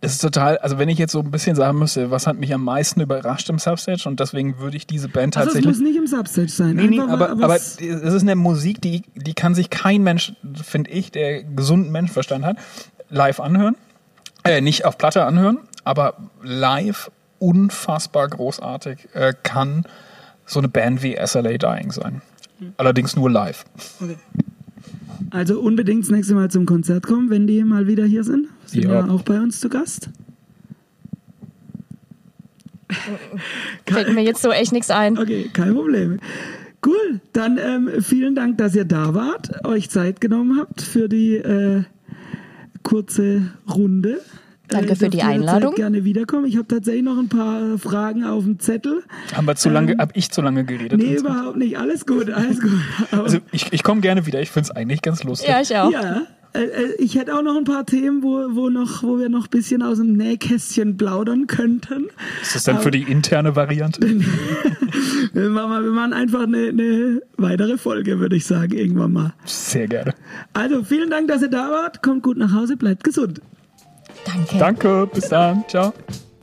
es 0.06 0.14
ist 0.14 0.22
total, 0.22 0.58
also 0.60 0.78
wenn 0.78 0.90
ich 0.90 0.98
jetzt 0.98 1.12
so 1.12 1.20
ein 1.20 1.32
bisschen 1.32 1.56
sagen 1.56 1.80
müsste, 1.80 2.12
was 2.12 2.28
hat 2.28 2.38
mich 2.38 2.54
am 2.54 2.64
meisten 2.64 3.02
überrascht 3.02 3.50
im 3.50 3.60
Substage 3.60 4.04
und 4.08 4.20
deswegen 4.20 4.60
würde 4.60 4.78
ich 4.78 4.88
diese 4.88 5.10
Band 5.10 5.34
tatsächlich. 5.34 5.68
Also 5.68 5.70
es 5.70 5.78
muss 5.80 5.88
nicht 5.88 5.98
im 5.98 6.08
Substage 6.08 6.50
sein. 6.50 6.76
Nee, 6.76 6.88
nee, 6.88 7.00
aber, 7.00 7.32
aber 7.32 7.56
es 7.56 7.78
ist 7.78 8.22
eine 8.22 8.36
Musik, 8.36 8.82
die, 8.82 9.04
die 9.16 9.34
kann 9.34 9.56
sich 9.56 9.70
kein 9.70 10.04
Mensch, 10.04 10.34
finde 10.54 10.92
ich, 10.92 11.12
der 11.12 11.44
gesunden 11.44 11.92
Menschenverstand 11.92 12.46
hat, 12.46 12.58
live 13.10 13.40
anhören. 13.40 13.76
Äh, 14.44 14.62
nicht 14.62 14.86
auf 14.86 14.98
Platte 14.98 15.26
anhören, 15.26 15.60
aber 15.84 16.16
live 16.44 17.12
unfassbar 17.40 18.28
großartig 18.28 19.10
äh, 19.14 19.34
kann 19.44 19.86
so 20.46 20.60
eine 20.60 20.68
Band 20.68 21.02
wie 21.02 21.18
SLA 21.24 21.58
Dying 21.58 21.92
sein. 21.92 22.22
Mhm. 22.60 22.74
Allerdings 22.78 23.16
nur 23.16 23.32
live. 23.32 23.66
Okay. 24.00 24.18
Also 25.30 25.60
unbedingt 25.60 26.04
das 26.04 26.12
nächste 26.12 26.36
Mal 26.36 26.50
zum 26.50 26.66
Konzert 26.66 27.06
kommen, 27.06 27.30
wenn 27.30 27.48
die 27.48 27.64
mal 27.64 27.88
wieder 27.88 28.06
hier 28.06 28.24
sind. 28.24 28.48
Sind 28.66 28.86
ja, 28.86 29.06
ja 29.06 29.10
auch 29.10 29.22
bei 29.24 29.40
uns 29.40 29.60
zu 29.60 29.70
Gast. 29.70 30.10
Fällt 33.86 34.14
mir 34.14 34.24
jetzt 34.24 34.42
so 34.42 34.52
echt 34.52 34.72
nichts 34.72 34.90
ein. 34.92 35.18
Okay, 35.18 35.50
kein 35.52 35.74
Problem. 35.74 36.20
Cool, 36.86 37.20
dann 37.34 37.58
ähm, 37.58 37.90
vielen 38.02 38.36
Dank, 38.36 38.60
dass 38.60 38.76
ihr 38.76 38.86
da 38.86 39.16
wart, 39.16 39.66
euch 39.66 39.90
Zeit 39.90 40.22
genommen 40.22 40.60
habt 40.60 40.82
für 40.82 41.10
die 41.10 41.36
äh, 41.38 41.84
kurze 42.84 43.54
Runde. 43.68 44.22
Danke 44.68 44.92
äh, 44.92 44.96
für 44.96 45.10
die 45.10 45.22
Einladung. 45.22 45.72
Zeit 45.72 45.78
gerne 45.78 46.04
wiederkommen. 46.04 46.46
Ich 46.46 46.58
habe 46.58 46.68
tatsächlich 46.68 47.04
noch 47.04 47.18
ein 47.18 47.30
paar 47.30 47.78
Fragen 47.78 48.24
auf 48.24 48.44
dem 48.44 48.60
Zettel. 48.60 49.04
Haben 49.34 49.48
wir 49.48 49.56
zu 49.56 49.70
lange, 49.70 49.94
ähm, 49.94 50.00
hab 50.00 50.16
ich 50.16 50.32
zu 50.32 50.42
lange 50.42 50.66
geredet? 50.66 50.98
Nee, 51.00 51.16
überhaupt 51.16 51.58
nicht. 51.58 51.78
Alles 51.78 52.06
gut, 52.06 52.30
alles 52.30 52.62
gut. 52.62 52.72
also 53.12 53.38
ich, 53.52 53.72
ich 53.72 53.84
komme 53.84 54.02
gerne 54.02 54.26
wieder. 54.26 54.42
Ich 54.42 54.52
finde 54.52 54.70
es 54.70 54.76
eigentlich 54.76 55.02
ganz 55.02 55.24
lustig. 55.24 55.50
Ja, 55.50 55.62
ich 55.62 55.76
auch. 55.76 55.92
Ja, 55.92 56.22
äh, 56.56 56.64
äh, 56.64 56.96
ich 57.00 57.16
hätte 57.16 57.36
auch 57.36 57.42
noch 57.42 57.58
ein 57.58 57.66
paar 57.66 57.86
Themen, 57.86 58.24
wo, 58.24 58.56
wo, 58.56 58.70
noch, 58.70 59.04
wo 59.04 59.20
wir 59.20 59.30
noch 59.30 59.48
ein 59.48 59.50
bisschen 59.50 59.82
aus 59.82 59.98
dem 59.98 60.14
Nähkästchen 60.14 60.96
plaudern 60.96 61.48
könnten. 61.48 62.08
Ist 62.42 62.56
das 62.56 62.64
dann 62.64 62.80
für 62.80 62.92
die 62.92 63.04
interne 63.04 63.56
Variante? 63.56 64.00
wir, 65.34 65.50
machen, 65.50 65.84
wir 65.84 65.92
machen 65.92 66.14
einfach 66.14 66.44
eine, 66.44 66.70
eine 66.70 67.22
weitere 67.36 67.78
Folge, 67.78 68.20
würde 68.20 68.38
ich 68.38 68.46
sagen, 68.46 68.74
irgendwann 68.74 69.12
mal. 69.12 69.34
Sehr 69.44 69.88
gerne. 69.88 70.14
Also 70.54 70.84
vielen 70.84 71.10
Dank, 71.10 71.28
dass 71.28 71.42
ihr 71.42 71.50
da 71.50 71.70
wart. 71.72 72.02
Kommt 72.02 72.24
gut 72.24 72.38
nach 72.38 72.54
Hause, 72.54 72.78
bleibt 72.78 73.04
gesund. 73.04 73.42
Danke. 74.26 74.58
Danke, 74.58 75.10
bis 75.14 75.30
dann. 75.30 75.64
Ciao. 75.68 75.94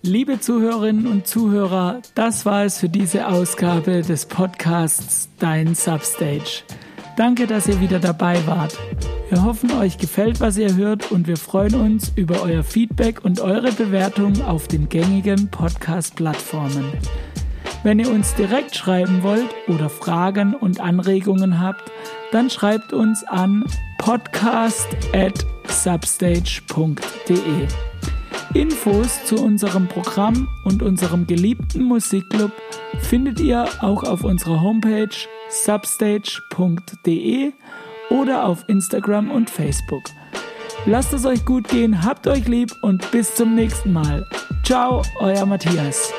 Liebe 0.04 0.40
Zuhörerinnen 0.40 1.06
und 1.06 1.26
Zuhörer, 1.28 2.00
das 2.14 2.44
war 2.44 2.64
es 2.64 2.78
für 2.78 2.88
diese 2.88 3.28
Ausgabe 3.28 4.02
des 4.02 4.26
Podcasts 4.26 5.28
Dein 5.38 5.74
Substage. 5.74 6.64
Danke, 7.16 7.46
dass 7.46 7.68
ihr 7.68 7.80
wieder 7.80 8.00
dabei 8.00 8.44
wart. 8.46 8.78
Wir 9.28 9.44
hoffen, 9.44 9.70
euch 9.72 9.98
gefällt, 9.98 10.40
was 10.40 10.56
ihr 10.56 10.74
hört 10.76 11.12
und 11.12 11.26
wir 11.26 11.36
freuen 11.36 11.74
uns 11.74 12.10
über 12.16 12.42
euer 12.42 12.64
Feedback 12.64 13.24
und 13.24 13.40
eure 13.40 13.70
Bewertung 13.70 14.42
auf 14.42 14.66
den 14.66 14.88
gängigen 14.88 15.48
Podcast-Plattformen. 15.50 16.84
Wenn 17.84 17.98
ihr 17.98 18.10
uns 18.10 18.34
direkt 18.34 18.74
schreiben 18.74 19.22
wollt 19.22 19.48
oder 19.68 19.88
Fragen 19.88 20.54
und 20.54 20.80
Anregungen 20.80 21.60
habt, 21.60 21.90
dann 22.32 22.50
schreibt 22.50 22.92
uns 22.92 23.24
an 23.24 23.64
podcast@substage.de. 25.72 27.66
Infos 28.54 29.24
zu 29.24 29.36
unserem 29.36 29.88
Programm 29.88 30.46
und 30.64 30.82
unserem 30.82 31.26
geliebten 31.26 31.84
Musikclub 31.84 32.52
findet 33.00 33.40
ihr 33.40 33.66
auch 33.80 34.04
auf 34.04 34.24
unserer 34.24 34.60
Homepage 34.60 35.08
substage.de 35.48 37.52
oder 38.10 38.46
auf 38.46 38.68
Instagram 38.68 39.30
und 39.30 39.48
Facebook. 39.48 40.04
Lasst 40.84 41.14
es 41.14 41.24
euch 41.24 41.46
gut 41.46 41.68
gehen, 41.68 42.04
habt 42.04 42.26
euch 42.26 42.46
lieb 42.46 42.70
und 42.82 43.10
bis 43.10 43.34
zum 43.34 43.54
nächsten 43.54 43.90
Mal. 43.92 44.28
Ciao, 44.64 45.00
euer 45.20 45.46
Matthias. 45.46 46.12